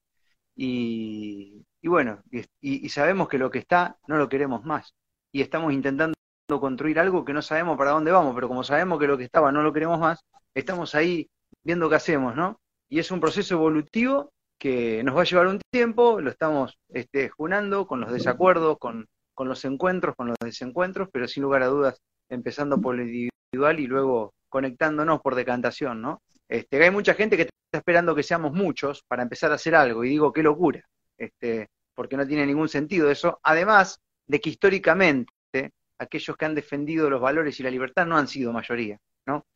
Y, 0.57 1.63
bueno, 1.83 2.23
y, 2.61 2.89
sabemos 2.89 3.29
que 3.29 3.39
lo 3.39 3.51
que 3.51 3.59
está 3.59 3.99
no 4.07 4.17
lo 4.17 4.29
queremos 4.29 4.65
más. 4.65 4.95
Y 5.33 5.43
estamos 5.43 5.73
intentando 5.73 6.15
construir 6.47 6.99
algo 6.99 7.27
que 7.27 7.35
no 7.35 7.43
sabemos 7.43 7.77
para 7.77 7.91
dónde 7.91 8.11
vamos, 8.11 8.35
pero 8.35 8.49
como 8.49 8.65
sabemos 8.65 8.99
que 8.99 9.07
lo 9.07 9.19
que 9.19 9.25
estaba 9.25 9.53
no 9.53 9.63
lo 9.63 9.73
queremos 9.73 9.99
más, 9.99 10.25
estamos 10.55 10.95
ahí 10.95 11.29
viendo 11.63 11.91
qué 11.91 11.97
hacemos, 11.97 12.35
¿no? 12.37 12.59
Y 12.89 13.01
es 13.01 13.11
un 13.11 13.21
proceso 13.21 13.55
evolutivo 13.55 14.33
que 14.59 15.03
nos 15.03 15.17
va 15.17 15.23
a 15.23 15.25
llevar 15.25 15.47
un 15.49 15.61
tiempo, 15.71 16.21
lo 16.21 16.31
estamos 16.31 16.79
este, 16.89 17.29
junando 17.29 17.87
con 17.87 18.01
los 18.01 18.13
desacuerdos, 18.13 18.79
con, 18.79 19.07
con 19.35 19.49
los 19.49 19.65
encuentros, 19.65 20.15
con 20.17 20.29
los 20.29 20.37
desencuentros, 20.41 21.09
pero 21.13 21.29
sin 21.29 21.43
lugar 21.43 21.63
a 21.63 21.67
dudas, 21.67 22.01
empezando 22.29 22.81
por 22.81 22.97
lo 22.97 23.03
individual 23.03 23.81
y 23.81 23.87
luego 23.87 24.35
conectándonos 24.49 25.21
por 25.21 25.35
decantación, 25.35 26.01
¿no? 26.01 26.23
Este, 26.49 26.83
hay 26.83 26.91
mucha 26.91 27.15
gente 27.15 27.37
que 27.37 27.43
está 27.43 27.79
esperando 27.79 28.15
que 28.15 28.23
seamos 28.23 28.53
muchos 28.53 29.03
para 29.09 29.23
empezar 29.23 29.51
a 29.51 29.57
hacer 29.57 29.75
algo, 29.75 30.05
y 30.05 30.11
digo, 30.11 30.33
qué 30.33 30.43
locura, 30.43 30.83
este, 31.19 31.69
porque 31.95 32.17
no 32.17 32.27
tiene 32.27 32.47
ningún 32.47 32.69
sentido 32.69 33.11
eso, 33.11 33.41
además 33.43 33.99
de 34.27 34.41
que 34.41 34.51
históricamente 34.51 35.29
aquellos 35.99 36.37
que 36.37 36.45
han 36.45 36.55
defendido 36.55 37.11
los 37.11 37.21
valores 37.21 37.59
y 37.61 37.63
la 37.63 37.71
libertad 37.71 38.07
no 38.07 38.17
han 38.17 38.29
sido 38.29 38.53
mayoría, 38.53 38.99
¿no? 39.27 39.47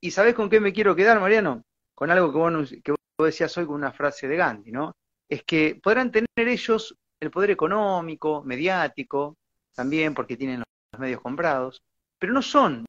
¿Y 0.00 0.10
sabés 0.12 0.34
con 0.34 0.48
qué 0.48 0.60
me 0.60 0.72
quiero 0.72 0.94
quedar, 0.94 1.20
Mariano? 1.20 1.64
Con 1.94 2.10
algo 2.10 2.32
que 2.32 2.38
vos, 2.38 2.74
que 2.84 2.97
vos 3.18 3.26
decías 3.26 3.56
hoy 3.58 3.66
con 3.66 3.74
una 3.74 3.92
frase 3.92 4.28
de 4.28 4.36
Gandhi, 4.36 4.70
¿no? 4.70 4.94
Es 5.28 5.42
que 5.42 5.78
podrán 5.82 6.12
tener 6.12 6.28
ellos 6.36 6.96
el 7.20 7.30
poder 7.30 7.50
económico, 7.50 8.42
mediático, 8.44 9.36
también 9.74 10.14
porque 10.14 10.36
tienen 10.36 10.60
los 10.92 11.00
medios 11.00 11.20
comprados, 11.20 11.82
pero 12.18 12.32
no 12.32 12.42
son 12.42 12.86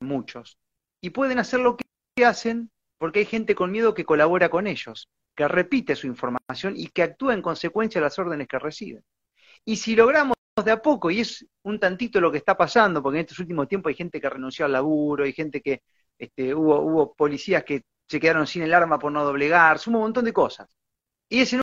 muchos. 0.00 0.58
Y 1.02 1.10
pueden 1.10 1.38
hacer 1.38 1.60
lo 1.60 1.76
que 1.76 2.24
hacen 2.24 2.70
porque 2.98 3.20
hay 3.20 3.24
gente 3.24 3.54
con 3.54 3.70
miedo 3.70 3.94
que 3.94 4.04
colabora 4.04 4.50
con 4.50 4.66
ellos, 4.66 5.08
que 5.34 5.48
repite 5.48 5.96
su 5.96 6.06
información 6.06 6.74
y 6.76 6.88
que 6.88 7.02
actúa 7.02 7.32
en 7.32 7.40
consecuencia 7.40 8.00
de 8.00 8.04
las 8.04 8.18
órdenes 8.18 8.46
que 8.46 8.58
reciben. 8.58 9.02
Y 9.64 9.76
si 9.76 9.96
logramos 9.96 10.36
de 10.62 10.70
a 10.70 10.82
poco, 10.82 11.10
y 11.10 11.20
es 11.20 11.46
un 11.62 11.80
tantito 11.80 12.20
lo 12.20 12.30
que 12.30 12.36
está 12.36 12.54
pasando, 12.54 13.02
porque 13.02 13.18
en 13.18 13.24
estos 13.24 13.38
últimos 13.38 13.66
tiempos 13.66 13.88
hay 13.90 13.96
gente 13.96 14.20
que 14.20 14.28
renunció 14.28 14.66
al 14.66 14.72
laburo, 14.72 15.24
hay 15.24 15.32
gente 15.32 15.62
que 15.62 15.80
este, 16.18 16.54
hubo, 16.54 16.80
hubo 16.80 17.14
policías 17.14 17.64
que 17.64 17.82
se 18.10 18.18
quedaron 18.18 18.48
sin 18.48 18.62
el 18.62 18.74
arma 18.74 18.98
por 18.98 19.12
no 19.12 19.22
doblegarse, 19.22 19.88
un 19.88 20.00
montón 20.00 20.24
de 20.24 20.32
cosas. 20.32 20.68
Y 21.28 21.42
ese 21.42 21.60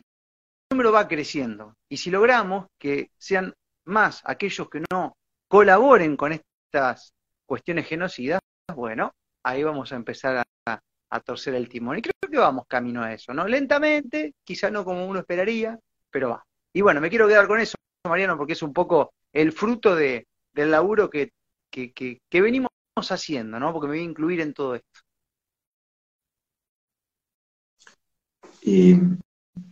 número 0.72 0.94
va 0.94 1.06
creciendo. 1.06 1.76
Y 1.90 1.98
si 1.98 2.10
logramos 2.10 2.68
que 2.80 3.12
sean 3.18 3.54
más 3.84 4.22
aquellos 4.24 4.70
que 4.70 4.82
no 4.90 5.18
colaboren 5.50 6.16
con 6.16 6.32
estas 6.32 7.14
cuestiones 7.46 7.86
genocidas, 7.86 8.40
bueno, 8.74 9.12
ahí 9.44 9.62
vamos 9.64 9.92
a 9.92 9.98
empezar 9.98 10.48
a, 10.66 10.80
a 11.10 11.20
torcer 11.20 11.54
el 11.54 11.68
timón. 11.68 11.98
Y 11.98 12.02
creo 12.02 12.32
que 12.32 12.38
vamos 12.38 12.66
camino 12.66 13.04
a 13.04 13.14
eso, 13.14 13.34
¿no? 13.34 13.46
Lentamente, 13.46 14.34
quizá 14.46 14.72
no 14.72 14.86
como 14.86 15.06
uno 15.06 15.20
esperaría, 15.20 15.78
pero 16.10 16.30
va. 16.30 16.46
Y 16.72 16.80
bueno, 16.80 17.02
me 17.02 17.10
quiero 17.10 17.28
quedar 17.28 17.48
con 17.48 17.60
eso, 17.60 17.76
Mariano, 18.08 18.38
porque 18.38 18.54
es 18.54 18.62
un 18.62 18.72
poco 18.72 19.12
el 19.34 19.52
fruto 19.52 19.98
de, 19.98 20.26
del 20.54 20.72
laburo 20.72 21.10
que, 21.10 21.34
que, 21.70 22.22
venimos 22.32 22.70
haciendo, 22.96 23.60
¿no? 23.60 23.74
Porque 23.74 23.88
me 23.88 23.98
voy 23.98 24.02
a 24.02 24.10
incluir 24.10 24.40
en 24.40 24.54
todo 24.54 24.76
esto. 24.76 25.02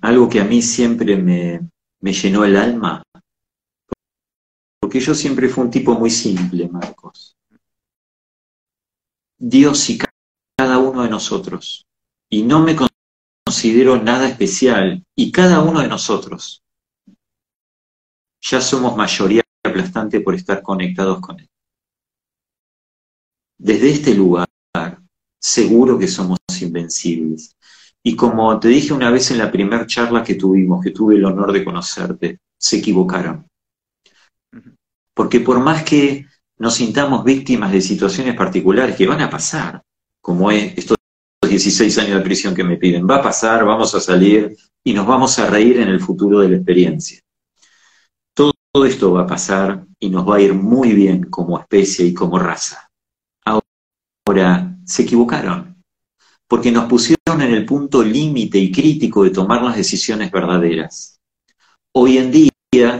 Algo 0.01 0.29
que 0.29 0.39
a 0.39 0.45
mí 0.45 0.61
siempre 0.61 1.15
me, 1.17 1.61
me 1.99 2.13
llenó 2.13 2.45
el 2.45 2.55
alma, 2.55 3.03
porque 4.79 4.99
yo 4.99 5.15
siempre 5.15 5.49
fui 5.49 5.63
un 5.63 5.71
tipo 5.71 5.95
muy 5.95 6.09
simple, 6.09 6.69
Marcos. 6.69 7.35
Dios 9.37 9.89
y 9.89 9.97
cada 10.57 10.77
uno 10.77 11.03
de 11.03 11.09
nosotros. 11.09 11.85
Y 12.29 12.43
no 12.43 12.59
me 12.61 12.75
considero 13.45 14.01
nada 14.01 14.27
especial. 14.29 15.03
Y 15.15 15.31
cada 15.31 15.61
uno 15.61 15.81
de 15.81 15.87
nosotros 15.87 16.63
ya 18.41 18.61
somos 18.61 18.95
mayoría 18.95 19.41
aplastante 19.63 20.21
por 20.21 20.35
estar 20.35 20.61
conectados 20.61 21.19
con 21.19 21.39
Él. 21.39 21.49
Desde 23.57 23.89
este 23.89 24.13
lugar, 24.13 24.47
seguro 25.39 25.97
que 25.97 26.07
somos 26.07 26.37
invencibles. 26.61 27.55
Y 28.05 28.15
como 28.15 28.59
te 28.59 28.67
dije 28.69 28.93
una 28.93 29.09
vez 29.09 29.31
en 29.31 29.39
la 29.39 29.51
primera 29.51 29.85
charla 29.85 30.23
que 30.23 30.35
tuvimos, 30.35 30.83
que 30.83 30.91
tuve 30.91 31.15
el 31.15 31.25
honor 31.25 31.51
de 31.51 31.65
conocerte, 31.65 32.39
se 32.57 32.77
equivocaron. 32.77 33.47
Porque 35.13 35.39
por 35.39 35.59
más 35.59 35.83
que 35.83 36.25
nos 36.57 36.75
sintamos 36.75 37.23
víctimas 37.23 37.71
de 37.71 37.81
situaciones 37.81 38.35
particulares 38.35 38.95
que 38.95 39.07
van 39.07 39.21
a 39.21 39.29
pasar, 39.29 39.81
como 40.21 40.51
estos 40.51 40.97
16 41.41 41.97
años 41.97 42.17
de 42.17 42.23
prisión 42.23 42.53
que 42.53 42.63
me 42.63 42.77
piden, 42.77 43.09
va 43.09 43.17
a 43.17 43.23
pasar, 43.23 43.65
vamos 43.65 43.93
a 43.95 43.99
salir 43.99 44.55
y 44.83 44.93
nos 44.93 45.07
vamos 45.07 45.37
a 45.39 45.47
reír 45.47 45.79
en 45.79 45.89
el 45.89 45.99
futuro 45.99 46.39
de 46.39 46.49
la 46.49 46.55
experiencia 46.57 47.25
esto 48.83 49.13
va 49.13 49.21
a 49.21 49.27
pasar 49.27 49.85
y 49.99 50.09
nos 50.09 50.27
va 50.27 50.37
a 50.37 50.41
ir 50.41 50.53
muy 50.53 50.93
bien 50.93 51.29
como 51.29 51.59
especie 51.59 52.05
y 52.05 52.13
como 52.13 52.39
raza. 52.39 52.89
Ahora, 53.45 54.75
se 54.85 55.03
equivocaron, 55.03 55.81
porque 56.47 56.71
nos 56.71 56.85
pusieron 56.89 57.14
en 57.41 57.53
el 57.53 57.65
punto 57.65 58.03
límite 58.03 58.57
y 58.57 58.71
crítico 58.71 59.23
de 59.23 59.31
tomar 59.31 59.61
las 59.61 59.75
decisiones 59.75 60.31
verdaderas. 60.31 61.19
Hoy 61.93 62.17
en 62.17 62.31
día 62.31 62.51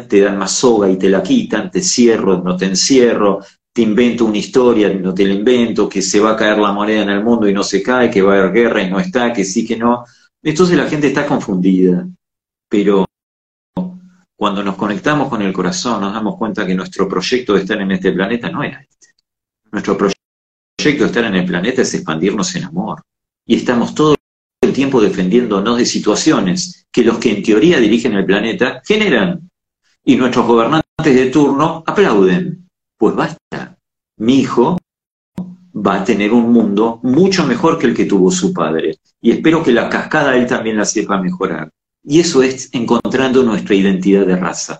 te 0.07 0.21
dan 0.21 0.37
más 0.37 0.51
soga 0.51 0.89
y 0.89 0.97
te 0.97 1.09
la 1.09 1.21
quitan, 1.21 1.69
te 1.69 1.81
cierro, 1.81 2.41
no 2.41 2.55
te 2.55 2.65
encierro, 2.65 3.41
te 3.73 3.81
invento 3.81 4.25
una 4.25 4.37
historia, 4.37 4.93
no 4.93 5.13
te 5.13 5.25
la 5.25 5.33
invento, 5.33 5.89
que 5.89 6.01
se 6.01 6.19
va 6.19 6.31
a 6.31 6.37
caer 6.37 6.57
la 6.59 6.71
moneda 6.71 7.01
en 7.01 7.09
el 7.09 7.23
mundo 7.23 7.47
y 7.47 7.53
no 7.53 7.63
se 7.63 7.83
cae, 7.83 8.09
que 8.09 8.21
va 8.21 8.35
a 8.35 8.39
haber 8.39 8.53
guerra 8.53 8.81
y 8.81 8.89
no 8.89 8.99
está, 8.99 9.33
que 9.33 9.43
sí, 9.43 9.65
que 9.65 9.75
no. 9.75 10.05
Entonces 10.41 10.77
la 10.77 10.87
gente 10.87 11.07
está 11.07 11.25
confundida, 11.25 12.07
pero 12.69 13.05
cuando 14.37 14.63
nos 14.63 14.75
conectamos 14.75 15.27
con 15.27 15.41
el 15.41 15.51
corazón 15.51 16.01
nos 16.01 16.13
damos 16.13 16.37
cuenta 16.37 16.65
que 16.65 16.75
nuestro 16.75 17.07
proyecto 17.09 17.53
de 17.53 17.61
estar 17.61 17.79
en 17.81 17.91
este 17.91 18.11
planeta 18.11 18.49
no 18.49 18.63
era 18.63 18.79
este. 18.81 19.07
Nuestro 19.71 19.97
proyecto 19.97 21.03
de 21.03 21.05
estar 21.05 21.25
en 21.25 21.35
el 21.35 21.45
planeta 21.45 21.81
es 21.81 21.93
expandirnos 21.93 22.55
en 22.55 22.65
amor. 22.65 23.01
Y 23.45 23.55
estamos 23.55 23.93
todo 23.93 24.11
el 24.11 24.17
tiempo 24.75 25.01
defendiéndonos 25.01 25.77
de 25.77 25.85
situaciones 25.85 26.85
que 26.91 27.03
los 27.03 27.17
que 27.17 27.31
en 27.31 27.41
teoría 27.41 27.79
dirigen 27.79 28.13
el 28.13 28.25
planeta 28.25 28.81
generan. 28.85 29.49
Y 30.03 30.15
nuestros 30.17 30.45
gobernantes 30.45 31.15
de 31.15 31.31
turno 31.31 31.83
aplauden. 31.87 32.69
Pues 32.97 33.15
basta. 33.15 33.77
Mi 34.17 34.41
hijo 34.41 34.77
va 35.75 36.01
a 36.01 36.03
tener 36.03 36.31
un 36.31 36.51
mundo 36.53 36.99
mucho 37.03 37.45
mejor 37.45 37.79
que 37.79 37.87
el 37.87 37.95
que 37.95 38.05
tuvo 38.05 38.29
su 38.29 38.53
padre. 38.53 38.97
Y 39.21 39.31
espero 39.31 39.63
que 39.63 39.73
la 39.73 39.89
cascada 39.89 40.35
él 40.35 40.45
también 40.45 40.77
la 40.77 40.85
sepa 40.85 41.19
mejorar. 41.19 41.71
Y 42.03 42.19
eso 42.19 42.43
es 42.43 42.69
encontrando 42.73 43.41
nuestra 43.43 43.73
identidad 43.73 44.27
de 44.27 44.35
raza, 44.35 44.79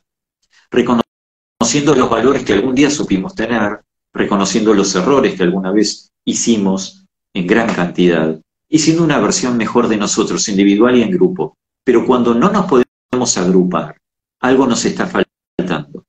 reconociendo 0.69 1.95
los 1.95 2.09
valores 2.09 2.43
que 2.43 2.53
algún 2.53 2.75
día 2.75 2.91
supimos 2.91 3.33
tener, 3.33 3.79
reconociendo 4.13 4.73
los 4.73 4.93
errores 4.95 5.35
que 5.35 5.43
alguna 5.43 5.71
vez 5.71 6.11
hicimos 6.23 7.05
en 7.33 7.47
gran 7.47 7.73
cantidad, 7.73 8.39
y 8.69 8.79
siendo 8.79 9.03
una 9.03 9.19
versión 9.19 9.57
mejor 9.57 9.87
de 9.87 9.97
nosotros, 9.97 10.47
individual 10.49 10.95
y 10.97 11.03
en 11.03 11.11
grupo. 11.11 11.57
Pero 11.83 12.05
cuando 12.05 12.33
no 12.33 12.51
nos 12.51 12.65
podemos 12.65 13.37
agrupar, 13.37 13.97
algo 14.41 14.65
nos 14.67 14.83
está 14.85 15.07
faltando. 15.07 16.03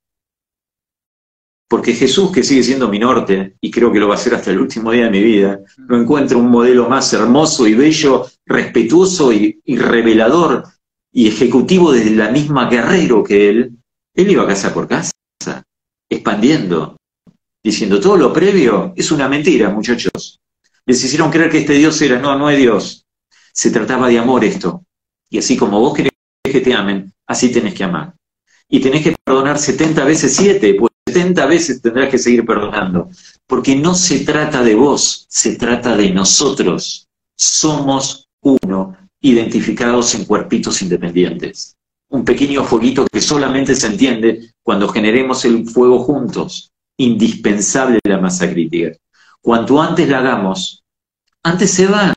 Porque 1.69 1.93
Jesús, 1.93 2.31
que 2.31 2.43
sigue 2.43 2.63
siendo 2.63 2.87
mi 2.87 2.97
norte, 2.97 3.57
y 3.59 3.69
creo 3.69 3.91
que 3.91 3.99
lo 3.99 4.07
va 4.07 4.15
a 4.15 4.19
ser 4.19 4.35
hasta 4.35 4.51
el 4.51 4.59
último 4.59 4.91
día 4.91 5.05
de 5.05 5.11
mi 5.11 5.21
vida, 5.21 5.59
no 5.77 6.01
encuentra 6.01 6.37
un 6.37 6.49
modelo 6.49 6.87
más 6.87 7.11
hermoso 7.13 7.67
y 7.67 7.73
bello, 7.73 8.25
respetuoso 8.45 9.33
y, 9.33 9.59
y 9.65 9.77
revelador 9.77 10.63
y 11.11 11.27
ejecutivo 11.27 11.91
desde 11.91 12.11
la 12.11 12.29
misma 12.29 12.69
guerrero 12.69 13.23
que 13.23 13.49
él, 13.49 13.71
él 14.13 14.31
iba 14.31 14.47
casa 14.47 14.73
por 14.73 14.87
casa, 14.87 15.11
expandiendo, 16.09 16.95
diciendo 17.63 17.99
todo 17.99 18.17
lo 18.17 18.31
previo 18.31 18.93
es 18.95 19.11
una 19.11 19.27
mentira, 19.27 19.69
muchachos. 19.69 20.39
Les 20.87 21.03
hicieron 21.03 21.29
creer 21.29 21.49
que 21.49 21.57
este 21.57 21.73
Dios 21.73 22.01
era, 22.01 22.17
no, 22.17 22.37
no 22.37 22.49
es 22.49 22.57
Dios. 22.57 23.05
Se 23.51 23.71
trataba 23.71 24.07
de 24.07 24.19
amor 24.19 24.45
esto. 24.45 24.85
Y 25.29 25.37
así 25.37 25.57
como 25.57 25.81
vos 25.81 25.93
querés 25.93 26.13
que 26.41 26.61
te 26.61 26.73
amen, 26.73 27.13
así 27.27 27.51
tenés 27.51 27.73
que 27.73 27.83
amar. 27.83 28.15
Y 28.69 28.79
tenés 28.79 29.03
que 29.03 29.13
perdonar 29.21 29.59
70 29.59 30.05
veces 30.05 30.33
7, 30.37 30.75
pues 30.75 30.93
70 31.05 31.45
veces 31.45 31.81
tendrás 31.81 32.09
que 32.09 32.17
seguir 32.17 32.45
perdonando. 32.45 33.09
Porque 33.45 33.75
no 33.75 33.95
se 33.95 34.21
trata 34.21 34.63
de 34.63 34.75
vos, 34.75 35.25
se 35.27 35.57
trata 35.57 35.97
de 35.97 36.09
nosotros. 36.11 37.09
Somos 37.35 38.29
uno 38.41 38.95
identificados 39.19 40.15
en 40.15 40.23
cuerpitos 40.23 40.81
independientes. 40.81 41.75
Un 42.09 42.23
pequeño 42.23 42.63
fueguito 42.63 43.05
que 43.11 43.19
solamente 43.19 43.75
se 43.75 43.87
entiende 43.87 44.53
cuando 44.63 44.87
generemos 44.87 45.43
el 45.43 45.67
fuego 45.67 45.99
juntos. 45.99 46.71
Indispensable 46.97 47.99
la 48.05 48.19
masa 48.19 48.49
crítica. 48.49 48.93
Cuanto 49.41 49.81
antes 49.81 50.09
la 50.09 50.19
hagamos, 50.19 50.83
antes 51.43 51.71
se 51.71 51.87
van. 51.87 52.13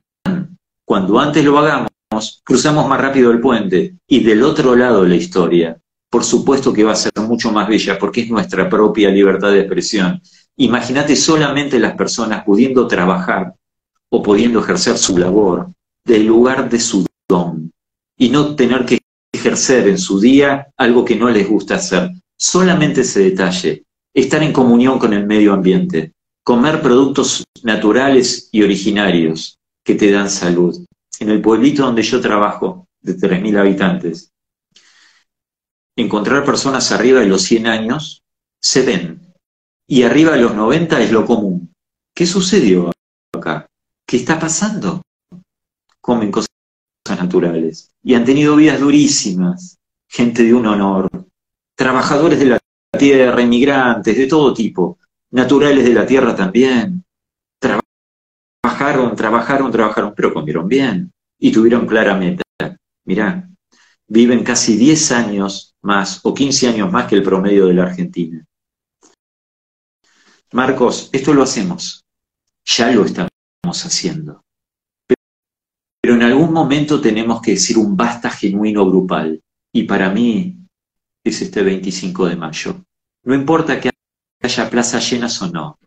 Cuando 0.84 1.20
antes 1.20 1.44
lo 1.44 1.58
hagamos, 1.58 2.42
cruzamos 2.44 2.88
más 2.88 3.00
rápido 3.00 3.30
el 3.30 3.40
puente. 3.40 3.96
Y 4.08 4.24
del 4.24 4.42
otro 4.42 4.74
lado 4.74 5.04
la 5.04 5.14
historia, 5.14 5.78
por 6.10 6.24
supuesto 6.24 6.72
que 6.72 6.82
va 6.82 6.92
a 6.92 6.96
ser 6.96 7.12
mucho 7.26 7.52
más 7.52 7.68
bella 7.68 7.98
porque 7.98 8.22
es 8.22 8.30
nuestra 8.30 8.68
propia 8.68 9.10
libertad 9.10 9.52
de 9.52 9.60
expresión. 9.60 10.20
Imagínate 10.56 11.14
solamente 11.14 11.78
las 11.78 11.94
personas 11.94 12.44
pudiendo 12.44 12.86
trabajar 12.88 13.54
o 14.10 14.22
pudiendo 14.22 14.60
ejercer 14.60 14.98
su 14.98 15.16
labor 15.16 15.70
del 16.04 16.26
lugar 16.26 16.68
de 16.68 16.80
su 16.80 17.06
don 17.28 17.70
y 18.18 18.28
no 18.28 18.56
tener 18.56 18.84
que 18.84 18.98
ejercer 19.32 19.88
en 19.88 19.98
su 19.98 20.18
día 20.18 20.68
algo 20.76 21.04
que 21.04 21.16
no 21.16 21.30
les 21.30 21.48
gusta 21.48 21.76
hacer. 21.76 22.10
Solamente 22.36 23.02
ese 23.02 23.20
detalle, 23.20 23.84
estar 24.12 24.42
en 24.42 24.52
comunión 24.52 24.98
con 24.98 25.12
el 25.12 25.26
medio 25.26 25.52
ambiente, 25.52 26.12
comer 26.50 26.82
productos 26.82 27.44
naturales 27.62 28.48
y 28.50 28.64
originarios 28.64 29.60
que 29.84 29.94
te 29.94 30.10
dan 30.10 30.28
salud. 30.28 30.84
En 31.20 31.30
el 31.30 31.40
pueblito 31.40 31.84
donde 31.84 32.02
yo 32.02 32.20
trabajo, 32.20 32.88
de 33.00 33.16
3.000 33.16 33.56
habitantes, 33.56 34.32
encontrar 35.94 36.44
personas 36.44 36.90
arriba 36.90 37.20
de 37.20 37.28
los 37.28 37.42
100 37.42 37.68
años 37.68 38.24
se 38.60 38.82
ven. 38.82 39.32
Y 39.86 40.02
arriba 40.02 40.32
de 40.32 40.40
los 40.40 40.56
90 40.56 41.00
es 41.00 41.12
lo 41.12 41.24
común. 41.24 41.72
¿Qué 42.12 42.26
sucedió 42.26 42.90
acá? 43.32 43.68
¿Qué 44.04 44.16
está 44.16 44.36
pasando? 44.40 45.02
comen 46.00 46.32
cosas 46.32 46.48
naturales. 47.06 47.92
Y 48.02 48.14
han 48.14 48.24
tenido 48.24 48.56
vidas 48.56 48.80
durísimas, 48.80 49.78
gente 50.08 50.42
de 50.42 50.52
un 50.52 50.66
honor, 50.66 51.08
trabajadores 51.76 52.40
de 52.40 52.46
la 52.46 52.58
tierra, 52.98 53.40
inmigrantes, 53.40 54.16
de 54.16 54.26
todo 54.26 54.52
tipo, 54.52 54.98
naturales 55.30 55.84
de 55.84 55.94
la 55.94 56.06
tierra 56.06 56.34
también. 56.34 57.04
Trabajaron, 58.62 59.14
trabajaron, 59.16 59.70
trabajaron, 59.70 60.14
pero 60.14 60.34
comieron 60.34 60.68
bien 60.68 61.12
y 61.38 61.52
tuvieron 61.52 61.86
clara 61.86 62.14
meta. 62.14 62.42
Mirá, 63.04 63.48
viven 64.06 64.44
casi 64.44 64.76
10 64.76 65.12
años 65.12 65.74
más 65.82 66.20
o 66.24 66.34
15 66.34 66.68
años 66.68 66.92
más 66.92 67.06
que 67.06 67.16
el 67.16 67.22
promedio 67.22 67.66
de 67.66 67.74
la 67.74 67.84
Argentina. 67.84 68.44
Marcos, 70.52 71.10
esto 71.12 71.32
lo 71.32 71.42
hacemos, 71.42 72.04
ya 72.64 72.90
lo 72.90 73.04
estamos 73.04 73.30
haciendo. 73.64 74.42
Pero 76.02 76.14
en 76.14 76.22
algún 76.22 76.52
momento 76.52 77.00
tenemos 77.00 77.40
que 77.40 77.52
decir 77.52 77.78
un 77.78 77.96
basta 77.96 78.30
genuino 78.30 78.84
grupal. 78.84 79.40
Y 79.72 79.84
para 79.84 80.10
mí 80.10 80.56
es 81.24 81.42
este 81.42 81.62
25 81.62 82.26
de 82.26 82.36
mayo. 82.36 82.84
No 83.24 83.34
importa 83.34 83.80
que 83.80 83.90
haya 84.40 84.70
plazas 84.70 85.10
llenas 85.10 85.40
o 85.42 85.48
no. 85.48 85.78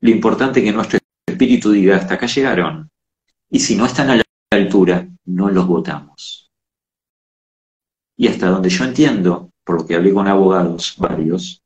Lo 0.00 0.10
importante 0.10 0.60
es 0.60 0.64
que 0.66 0.72
nuestro 0.72 0.98
espíritu 1.26 1.70
diga, 1.70 1.96
hasta 1.96 2.14
acá 2.14 2.26
llegaron. 2.26 2.90
Y 3.50 3.60
si 3.60 3.76
no 3.76 3.86
están 3.86 4.10
a 4.10 4.16
la 4.16 4.22
altura, 4.50 5.08
no 5.26 5.50
los 5.50 5.66
votamos. 5.66 6.50
Y 8.16 8.28
hasta 8.28 8.48
donde 8.48 8.68
yo 8.68 8.84
entiendo, 8.84 9.50
por 9.64 9.80
lo 9.80 9.86
que 9.86 9.94
hablé 9.94 10.12
con 10.12 10.28
abogados 10.28 10.94
varios, 10.98 11.62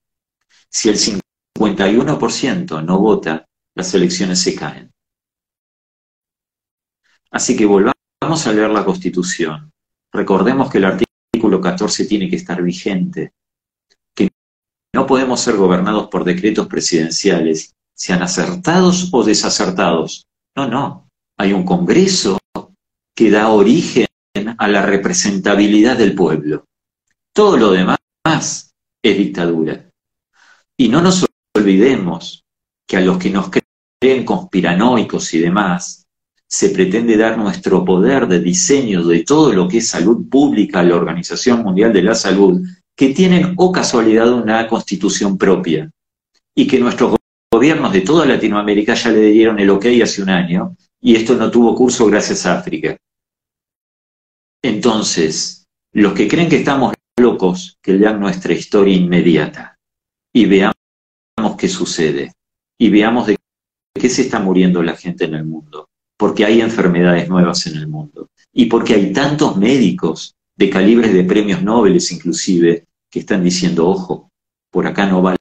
si 0.69 0.89
el 0.89 0.97
51% 0.97 2.85
no 2.85 2.99
vota, 2.99 3.47
las 3.75 3.95
elecciones 3.95 4.41
se 4.41 4.55
caen. 4.55 4.93
Así 7.31 7.57
que 7.57 7.67
volvamos 7.67 8.47
a 8.47 8.53
leer 8.53 8.71
la 8.71 8.85
Constitución. 8.85 9.73
Recordemos 10.13 10.71
que 10.71 10.79
el 10.79 10.85
artículo 10.85 11.61
14 11.61 12.07
tiene 12.07 12.29
que 12.29 12.37
estar 12.37 12.63
vigente, 12.63 13.33
no 14.97 15.07
podemos 15.07 15.41
ser 15.41 15.57
gobernados 15.57 16.09
por 16.09 16.25
decretos 16.25 16.67
presidenciales, 16.67 17.75
sean 17.95 18.23
acertados 18.23 19.11
o 19.13 19.23
desacertados. 19.23 20.27
No, 20.57 20.67
no. 20.67 21.09
Hay 21.39 21.53
un 21.53 21.65
Congreso 21.65 22.39
que 23.15 23.31
da 23.31 23.51
origen 23.51 24.07
a 24.57 24.69
la 24.69 24.83
representabilidad 24.83 25.99
del 25.99 26.15
pueblo. 26.15 26.65
Todo 27.35 27.59
lo 27.59 27.73
demás 27.73 27.99
es 28.25 29.19
dictadura. 29.19 29.91
Y 30.79 30.89
no 30.89 31.03
nos 31.03 31.27
olvidemos 31.55 32.43
que 32.89 32.97
a 32.97 33.01
los 33.03 33.19
que 33.19 33.31
nos 33.31 33.51
creen 34.01 34.25
conspiranoicos 34.25 35.35
y 35.35 35.41
demás, 35.41 36.07
se 36.49 36.71
pretende 36.71 37.19
dar 37.19 37.37
nuestro 37.37 37.85
poder 37.85 38.29
de 38.29 38.41
diseño 38.41 39.05
de 39.05 39.25
todo 39.25 39.53
lo 39.53 39.69
que 39.69 39.79
es 39.79 39.89
salud 39.89 40.29
pública 40.31 40.81
a 40.81 40.85
la 40.85 40.97
Organización 40.97 41.63
Mundial 41.63 41.93
de 41.93 42.03
la 42.03 42.15
Salud, 42.15 42.63
que 42.97 43.11
tienen 43.11 43.55
o 43.57 43.71
casualidad 43.71 44.33
una 44.33 44.67
constitución 44.67 45.37
propia 45.37 45.91
y 46.55 46.67
que 46.67 46.79
nuestros 46.79 47.17
gobiernos 47.53 47.93
de 47.93 48.01
toda 48.01 48.25
Latinoamérica 48.25 48.95
ya 48.95 49.11
le 49.11 49.31
dieron 49.31 49.59
el 49.59 49.71
ok 49.71 49.87
hace 50.03 50.23
un 50.23 50.31
año 50.31 50.77
y 51.01 51.15
esto 51.15 51.35
no 51.37 51.51
tuvo 51.51 51.75
curso 51.75 52.07
gracias 52.07 52.47
a 52.47 52.59
África. 52.59 52.97
Entonces, 54.63 55.67
los 55.93 56.15
que 56.15 56.27
creen 56.27 56.49
que 56.49 56.57
estamos 56.57 56.95
locos, 57.19 57.79
que 57.83 57.93
lean 57.93 58.19
nuestra 58.19 58.53
historia 58.53 58.97
inmediata 58.97 59.79
y 60.33 60.47
veamos 60.47 61.57
qué 61.59 61.69
sucede 61.69 62.33
y 62.79 62.91
veamos 62.91 63.27
de 63.27 63.37
qué 63.95 64.09
se 64.09 64.23
está 64.23 64.39
muriendo 64.41 64.83
la 64.83 64.97
gente 64.97 65.25
en 65.25 65.35
el 65.35 65.45
mundo 65.45 65.89
porque 66.19 66.45
hay 66.45 66.61
enfermedades 66.61 67.29
nuevas 67.29 67.67
en 67.67 67.77
el 67.77 67.89
mundo 67.89 68.31
y 68.53 68.67
porque 68.67 68.95
hay 68.95 69.13
tantos 69.13 69.57
médicos 69.57 70.36
de 70.57 70.71
calibres 70.71 71.13
de 71.13 71.25
premios 71.25 71.63
Nobel 71.63 71.99
inclusive 72.11 72.85
que 73.11 73.21
están 73.21 73.45
diciendo, 73.45 73.89
ojo, 73.89 74.31
por 74.71 74.87
acá 74.87 75.07
no 75.07 75.23
va 75.23 75.37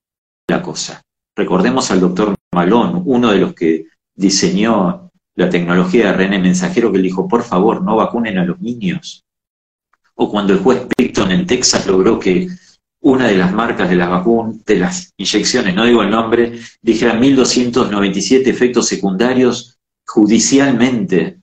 la 0.48 0.62
cosa. 0.62 1.02
Recordemos 1.36 1.92
al 1.92 2.00
doctor 2.00 2.36
Malón, 2.54 3.04
uno 3.06 3.32
de 3.32 3.40
los 3.40 3.54
que 3.54 3.88
diseñó 4.16 5.12
la 5.36 5.50
tecnología 5.50 6.08
de 6.08 6.14
René 6.14 6.40
Mensajero, 6.40 6.92
que 6.92 7.00
le 7.00 7.06
dijo, 7.06 7.28
por 7.28 7.44
favor, 7.44 7.82
no 7.82 7.98
vacunen 7.98 8.38
a 8.38 8.46
los 8.46 8.60
niños. 8.62 9.24
O 10.16 10.30
cuando 10.30 10.54
el 10.54 10.60
juez 10.60 10.88
Picton 10.96 11.32
en 11.32 11.46
Texas 11.46 11.86
logró 11.88 12.20
que 12.20 12.48
una 13.02 13.28
de 13.28 13.38
las 13.38 13.54
marcas 13.54 13.90
de 13.90 13.98
las 13.98 14.10
vacunas, 14.10 14.64
de 14.64 14.80
las 14.80 15.14
inyecciones, 15.18 15.76
no 15.76 15.86
digo 15.86 16.02
el 16.02 16.10
nombre, 16.10 16.60
dijera 16.82 17.14
1297 17.14 18.50
efectos 18.50 18.88
secundarios 18.88 19.78
judicialmente. 20.06 21.40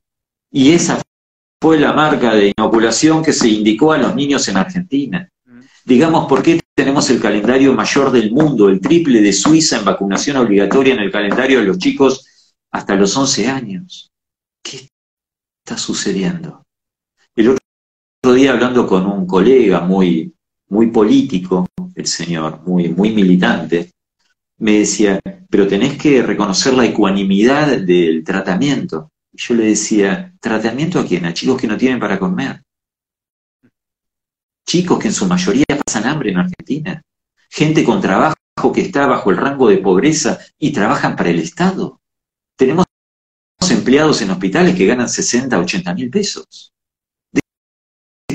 Y 0.50 0.72
esa 0.72 1.02
fue 1.62 1.78
la 1.78 1.92
marca 1.92 2.34
de 2.34 2.52
inoculación 2.58 3.22
que 3.22 3.32
se 3.32 3.48
indicó 3.48 3.92
a 3.92 3.98
los 3.98 4.16
niños 4.16 4.48
en 4.48 4.56
Argentina. 4.56 5.28
Digamos, 5.84 6.26
¿por 6.26 6.42
qué 6.42 6.58
tenemos 6.74 7.08
el 7.08 7.20
calendario 7.20 7.72
mayor 7.72 8.10
del 8.10 8.32
mundo, 8.32 8.68
el 8.68 8.80
triple 8.80 9.20
de 9.20 9.32
Suiza 9.32 9.78
en 9.78 9.84
vacunación 9.84 10.38
obligatoria 10.38 10.94
en 10.94 10.98
el 10.98 11.12
calendario 11.12 11.60
de 11.60 11.66
los 11.66 11.78
chicos 11.78 12.26
hasta 12.72 12.96
los 12.96 13.16
11 13.16 13.46
años? 13.46 14.10
¿Qué 14.60 14.88
está 15.64 15.78
sucediendo? 15.78 16.64
El 17.36 17.50
otro 17.50 18.34
día 18.34 18.54
hablando 18.54 18.84
con 18.84 19.06
un 19.06 19.24
colega 19.24 19.82
muy, 19.82 20.34
muy 20.68 20.88
político, 20.88 21.68
el 21.94 22.06
señor, 22.08 22.60
muy, 22.66 22.88
muy 22.88 23.12
militante, 23.12 23.92
me 24.58 24.80
decía, 24.80 25.20
pero 25.48 25.68
tenés 25.68 25.96
que 25.96 26.24
reconocer 26.24 26.74
la 26.74 26.86
ecuanimidad 26.86 27.78
del 27.78 28.24
tratamiento. 28.24 29.11
Yo 29.34 29.54
le 29.54 29.64
decía, 29.64 30.34
¿tratamiento 30.40 31.00
a 31.00 31.06
quién? 31.06 31.24
A 31.24 31.32
chicos 31.32 31.60
que 31.60 31.66
no 31.66 31.76
tienen 31.76 31.98
para 31.98 32.18
comer. 32.18 32.62
Chicos 34.66 34.98
que 34.98 35.08
en 35.08 35.14
su 35.14 35.26
mayoría 35.26 35.64
pasan 35.84 36.06
hambre 36.06 36.30
en 36.30 36.38
Argentina. 36.38 37.02
Gente 37.50 37.84
con 37.84 38.00
trabajo 38.00 38.36
que 38.74 38.82
está 38.82 39.06
bajo 39.06 39.30
el 39.30 39.38
rango 39.38 39.68
de 39.68 39.78
pobreza 39.78 40.38
y 40.58 40.72
trabajan 40.72 41.16
para 41.16 41.30
el 41.30 41.40
Estado. 41.40 42.00
Tenemos 42.56 42.84
empleados 43.70 44.20
en 44.22 44.30
hospitales 44.30 44.76
que 44.76 44.86
ganan 44.86 45.08
60, 45.08 45.58
80 45.58 45.94
mil 45.94 46.10
pesos. 46.10 46.72
¿De 47.32 47.40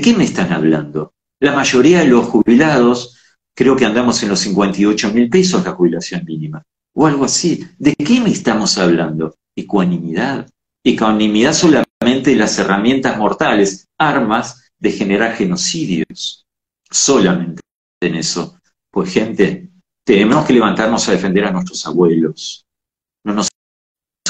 qué 0.02 0.14
me 0.14 0.24
están 0.24 0.52
hablando? 0.52 1.14
La 1.40 1.52
mayoría 1.52 2.00
de 2.00 2.08
los 2.08 2.26
jubilados, 2.26 3.16
creo 3.54 3.76
que 3.76 3.84
andamos 3.84 4.22
en 4.22 4.30
los 4.30 4.40
58 4.40 5.12
mil 5.12 5.30
pesos 5.30 5.64
la 5.64 5.72
jubilación 5.72 6.24
mínima, 6.24 6.62
o 6.94 7.06
algo 7.06 7.24
así. 7.24 7.64
¿De 7.78 7.94
qué 7.94 8.20
me 8.20 8.30
estamos 8.30 8.76
hablando? 8.78 9.34
Ecuanimidad. 9.56 10.48
Ecuanimidad 10.88 11.52
solamente 11.52 12.34
las 12.34 12.58
herramientas 12.58 13.18
mortales, 13.18 13.88
armas 13.98 14.70
de 14.78 14.90
generar 14.90 15.34
genocidios. 15.34 16.46
Solamente 16.90 17.60
en 18.00 18.14
eso. 18.14 18.58
Pues 18.90 19.12
gente, 19.12 19.68
tenemos 20.02 20.46
que 20.46 20.54
levantarnos 20.54 21.06
a 21.06 21.12
defender 21.12 21.44
a 21.44 21.50
nuestros 21.50 21.86
abuelos. 21.86 22.64
No 23.22 23.34
nos 23.34 23.48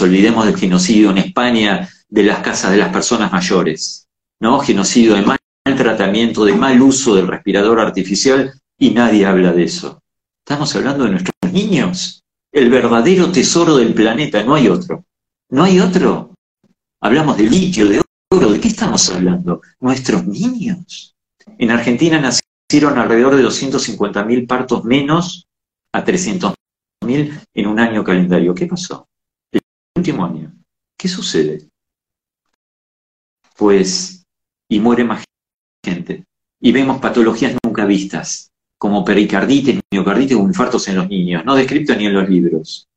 olvidemos 0.01 0.47
del 0.47 0.57
genocidio 0.57 1.11
en 1.11 1.19
España 1.19 1.89
de 2.09 2.23
las 2.25 2.41
casas 2.41 2.73
de 2.73 2.79
las 2.79 2.93
personas 2.93 3.31
mayores. 3.31 4.09
¿no? 4.41 4.59
Genocidio 4.59 5.15
de 5.15 5.39
tratamiento, 5.77 6.45
de 6.45 6.55
mal 6.55 6.83
uso 6.83 7.15
del 7.15 7.29
respirador 7.29 7.79
artificial 7.79 8.53
y 8.77 8.91
nadie 8.91 9.27
habla 9.27 9.53
de 9.53 9.63
eso. 9.63 10.03
Estamos 10.45 10.75
hablando 10.75 11.05
de 11.05 11.11
nuestros 11.11 11.53
niños, 11.53 12.25
el 12.51 12.69
verdadero 12.69 13.31
tesoro 13.31 13.77
del 13.77 13.95
planeta, 13.95 14.43
no 14.43 14.57
hay 14.57 14.67
otro. 14.67 15.05
No 15.51 15.63
hay 15.63 15.79
otro. 15.79 16.35
Hablamos 17.01 17.37
de 17.37 17.45
litio, 17.45 17.89
de 17.89 18.03
oro, 18.31 18.51
¿de 18.51 18.61
qué 18.61 18.69
estamos 18.69 19.09
hablando? 19.11 19.63
Nuestros 19.81 20.27
niños. 20.27 21.15
En 21.59 21.71
Argentina 21.71 22.21
nacieron 22.21 22.99
alrededor 22.99 23.37
de 23.37 23.45
250.000 23.45 24.47
partos 24.47 24.85
menos 24.85 25.47
a 25.93 26.05
300.000 26.05 27.47
en 27.55 27.67
un 27.67 27.79
año 27.79 28.03
calendario. 28.03 28.55
¿Qué 28.55 28.67
pasó? 28.67 29.09
El 29.53 29.61
último 29.97 30.25
año. 30.25 30.53
¿Qué 30.97 31.07
sucede? 31.07 31.69
Pues, 33.57 34.27
y 34.69 34.81
muere 34.81 35.05
más 35.05 35.25
gente. 35.85 36.25
Y 36.61 36.73
vemos 36.73 37.01
patologías 37.01 37.57
nunca 37.63 37.85
vistas, 37.85 38.51
como 38.77 39.05
pericarditis, 39.05 39.81
miocarditis 39.93 40.37
o 40.37 40.41
infartos 40.41 40.89
en 40.89 40.97
los 40.97 41.09
niños, 41.09 41.45
no 41.45 41.55
descritos 41.55 41.97
ni 41.97 42.07
en 42.07 42.15
los 42.15 42.29
libros. 42.29 42.89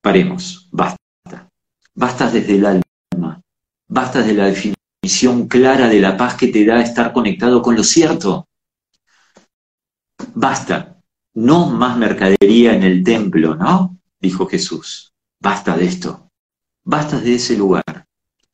Paremos, 0.00 0.68
basta. 0.70 1.05
Basta 1.98 2.30
desde 2.30 2.56
el 2.56 2.66
alma, 2.66 3.40
basta 3.88 4.20
de 4.20 4.34
la 4.34 4.44
definición 4.44 5.48
clara 5.48 5.88
de 5.88 5.98
la 5.98 6.14
paz 6.14 6.34
que 6.34 6.48
te 6.48 6.62
da 6.66 6.82
estar 6.82 7.10
conectado 7.14 7.62
con 7.62 7.74
lo 7.74 7.82
cierto. 7.82 8.46
Basta, 10.34 11.00
no 11.32 11.70
más 11.70 11.96
mercadería 11.96 12.74
en 12.74 12.82
el 12.82 13.02
templo, 13.02 13.54
¿no? 13.54 13.96
Dijo 14.20 14.46
Jesús. 14.46 15.14
Basta 15.40 15.74
de 15.74 15.86
esto. 15.86 16.30
Basta 16.84 17.18
de 17.18 17.36
ese 17.36 17.56
lugar, 17.56 18.04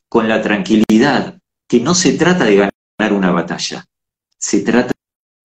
con 0.08 0.28
la 0.28 0.40
tranquilidad 0.40 1.36
que 1.66 1.80
no 1.80 1.96
se 1.96 2.12
trata 2.12 2.44
de 2.44 2.56
ganar 2.56 3.12
una 3.12 3.32
batalla, 3.32 3.84
se 4.38 4.60
trata 4.60 4.92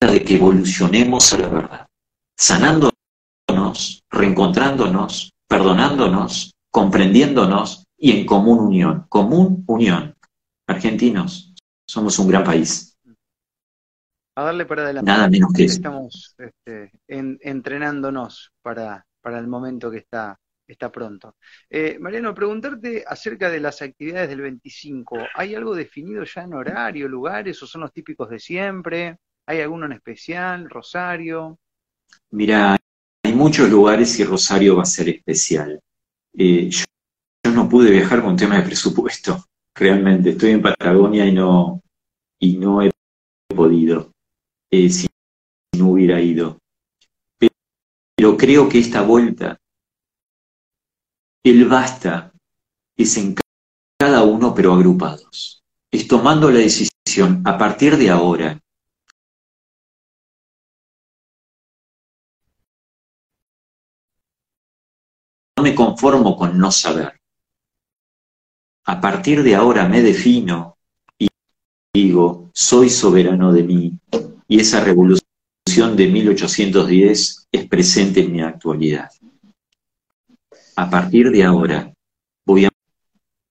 de 0.02 0.24
que 0.24 0.36
evolucionemos 0.36 1.34
a 1.34 1.40
la 1.40 1.48
verdad, 1.48 1.88
sanándonos, 2.36 4.04
reencontrándonos, 4.12 5.34
perdonándonos, 5.48 6.54
comprendiéndonos 6.70 7.87
y 7.98 8.12
en 8.12 8.26
común 8.26 8.60
unión. 8.60 9.06
Común 9.10 9.64
unión. 9.68 10.16
Argentinos, 10.68 11.54
somos 11.88 12.20
un 12.20 12.30
gran 12.30 12.44
país. 12.44 12.98
A 14.36 14.44
darle 14.44 14.66
para 14.66 14.84
adelante. 14.84 15.10
Nada 15.10 15.30
menos 15.30 15.52
que 15.54 15.66
eso. 15.66 15.76
Estamos 15.76 16.36
este, 16.38 16.92
entrenándonos 17.08 18.52
para, 18.62 19.06
para 19.22 19.40
el 19.40 19.48
momento 19.48 19.90
que 19.90 19.98
está 19.98 20.38
está 20.68 20.92
pronto. 20.92 21.36
Eh, 21.70 21.98
Mariano, 22.00 22.34
preguntarte 22.34 23.04
acerca 23.08 23.50
de 23.50 23.60
las 23.60 23.82
actividades 23.82 24.30
del 24.30 24.42
25. 24.42 25.18
¿Hay 25.34 25.56
algo 25.56 25.74
definido 25.74 26.24
ya 26.24 26.44
en 26.44 26.54
horario, 26.54 27.08
lugares, 27.08 27.62
o 27.64 27.68
son 27.68 27.82
los 27.82 27.94
típicos 27.94 28.30
de 28.30 28.40
siempre? 28.40 29.18
¿Hay 29.46 29.62
alguno 29.62 29.86
en 29.86 29.94
especial? 29.94 30.70
¿Rosario? 30.70 31.58
Mira, 32.32 32.78
hay 33.24 33.34
muchos 33.34 33.70
lugares 33.70 34.20
y 34.20 34.24
Rosario 34.24 34.76
va 34.76 34.84
a 34.84 34.86
ser 34.86 35.10
especial. 35.10 35.80
Eh, 36.34 36.70
yo, 36.70 36.84
no 37.58 37.68
pude 37.68 37.90
viajar 37.90 38.22
con 38.22 38.38
tema 38.38 38.58
de 38.58 38.62
presupuesto, 38.62 39.44
realmente. 39.74 40.30
Estoy 40.30 40.52
en 40.52 40.62
Patagonia 40.62 41.26
y 41.26 41.34
no, 41.34 41.82
y 42.40 42.56
no 42.58 42.84
he 42.84 42.92
podido, 43.48 44.12
eh, 44.72 44.90
si 44.92 45.08
no 45.76 45.90
hubiera 45.90 46.22
ido. 46.22 46.60
pero 48.16 48.38
creo 48.38 48.70
que 48.70 48.80
esta 48.80 49.02
vuelta 49.02 49.58
el 51.44 51.66
basta 51.66 52.32
es 52.96 53.18
en 53.18 53.36
cada 54.00 54.24
uno 54.24 54.54
pero 54.54 54.74
agrupados. 54.74 55.64
Es 55.92 56.08
tomando 56.08 56.52
la 56.52 56.60
decisión 56.60 57.42
a 57.44 57.58
partir 57.58 57.98
de 57.98 58.12
ahora. 58.12 58.60
No 65.58 65.64
me 65.64 65.74
conformo 65.74 66.38
con 66.38 66.56
no 66.60 66.72
saber. 66.72 67.18
A 68.88 69.00
partir 69.00 69.44
de 69.44 69.56
ahora 69.56 69.88
me 69.88 70.02
defino 70.02 70.78
y 71.20 71.28
digo, 71.94 72.50
soy 72.54 72.90
soberano 72.90 73.54
de 73.54 73.64
mí. 73.64 74.00
Y 74.48 74.60
esa 74.60 74.84
revolución 74.84 75.96
de 75.96 76.08
1810 76.08 77.48
es 77.52 77.68
presente 77.68 78.22
en 78.22 78.32
mi 78.32 78.42
actualidad 78.42 79.10
a 80.78 80.90
partir 80.90 81.32
de 81.32 81.44
ahora 81.44 81.92
voy 82.46 82.66
a 82.66 82.70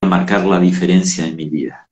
marcar 0.07 0.45
la 0.45 0.59
diferencia 0.59 1.27
en 1.27 1.35
mi 1.35 1.49
vida. 1.49 1.89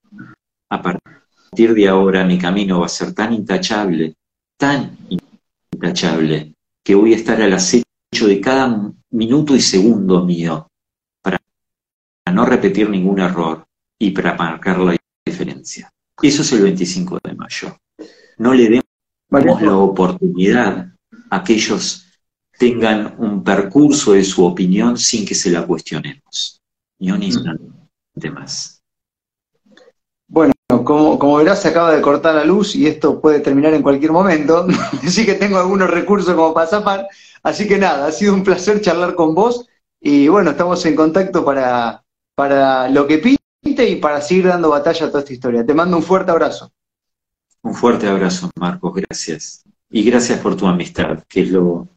A 0.70 0.82
partir 0.82 1.74
de 1.74 1.88
ahora 1.90 2.24
mi 2.24 2.40
camino 2.40 2.80
va 2.80 2.86
a 2.86 2.90
ser 2.90 3.14
tan 3.14 3.34
intachable, 3.34 4.16
tan 4.58 4.98
intachable, 5.74 6.54
que 6.84 6.96
voy 6.96 7.14
a 7.14 7.18
estar 7.18 7.42
al 7.42 7.52
acecho 7.52 7.84
de 8.28 8.40
cada 8.40 8.94
minuto 9.12 9.56
y 9.56 9.62
segundo 9.62 10.24
mío 10.24 10.68
no 12.32 12.46
repetir 12.46 12.90
ningún 12.90 13.20
error 13.20 13.66
y 14.00 14.12
para 14.12 14.36
marcar 14.36 14.80
la 14.80 14.96
diferencia. 15.26 15.92
Eso 16.22 16.42
es 16.42 16.52
el 16.54 16.64
25 16.64 17.20
de 17.24 17.34
mayo. 17.36 17.78
No 18.38 18.54
le 18.54 18.70
demos 18.70 19.62
la 19.62 19.78
oportunidad 19.78 20.92
a 21.30 21.36
aquellos 21.38 22.06
tengan 22.58 23.16
un 23.18 23.44
percurso 23.44 24.14
de 24.14 24.24
su 24.24 24.46
opinión 24.46 24.98
sin 24.98 25.26
que 25.26 25.36
se 25.36 25.52
la 25.52 25.66
cuestionemos. 25.66 26.62
Ni 27.00 27.12
un 27.12 27.24
instante 27.24 28.30
más. 28.34 28.82
Bueno, 30.28 30.54
como, 30.68 31.20
como 31.20 31.38
verás, 31.38 31.62
se 31.62 31.68
acaba 31.68 31.94
de 31.94 32.02
cortar 32.02 32.36
la 32.36 32.46
luz 32.46 32.76
y 32.76 32.88
esto 32.88 33.20
puede 33.20 33.40
terminar 33.40 33.74
en 33.74 33.84
cualquier 33.84 34.12
momento. 34.12 34.66
Así 35.06 35.26
que 35.26 35.36
tengo 35.36 35.58
algunos 35.58 35.90
recursos 35.90 36.34
como 36.34 36.54
para 36.54 36.68
zafar. 36.68 37.08
Así 37.44 37.68
que 37.68 37.78
nada, 37.78 38.08
ha 38.08 38.12
sido 38.12 38.34
un 38.34 38.44
placer 38.44 38.82
charlar 38.82 39.16
con 39.16 39.36
vos. 39.36 39.68
Y 40.00 40.28
bueno, 40.28 40.52
estamos 40.52 40.86
en 40.86 40.96
contacto 40.96 41.44
para, 41.44 42.05
para 42.36 42.90
lo 42.90 43.08
que 43.08 43.18
pinte 43.64 43.90
y 43.90 43.96
para 43.96 44.22
seguir 44.22 44.48
dando 44.48 44.70
batalla 44.70 45.06
a 45.06 45.10
toda 45.10 45.22
esta 45.22 45.34
historia. 45.34 45.66
Te 45.66 45.74
mando 45.74 45.98
un 45.98 46.04
fuerte 46.04 46.32
abrazo. 46.32 46.72
Un 47.64 47.74
fuerte 47.74 48.08
abrazo, 48.08 48.52
Marcos, 48.60 48.94
gracias. 48.94 49.64
Y 49.90 50.04
gracias 50.04 50.40
por 50.40 50.56
tu 50.56 50.68
amistad, 50.68 51.24
que 51.28 51.42
es 51.42 51.50
lo, 51.50 51.88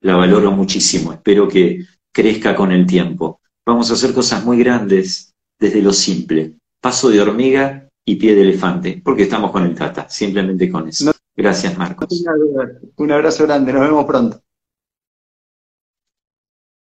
la 0.00 0.16
valoro 0.16 0.50
muchísimo. 0.50 1.12
Espero 1.12 1.46
que 1.46 1.84
crezca 2.12 2.56
con 2.56 2.72
el 2.72 2.86
tiempo. 2.86 3.40
Vamos 3.64 3.90
a 3.90 3.94
hacer 3.94 4.12
cosas 4.12 4.44
muy 4.44 4.58
grandes 4.58 5.34
desde 5.58 5.82
lo 5.82 5.92
simple. 5.92 6.58
Paso 6.80 7.08
de 7.08 7.20
hormiga 7.20 7.88
y 8.04 8.16
pie 8.16 8.34
de 8.34 8.42
elefante, 8.42 9.00
porque 9.04 9.24
estamos 9.24 9.50
con 9.50 9.64
el 9.64 9.74
Tata, 9.74 10.08
simplemente 10.08 10.70
con 10.70 10.88
eso. 10.88 11.12
Gracias, 11.36 11.76
Marcos. 11.76 12.24
Un 12.96 13.12
abrazo 13.12 13.44
grande, 13.44 13.72
nos 13.72 13.82
vemos 13.82 14.04
pronto. 14.06 14.40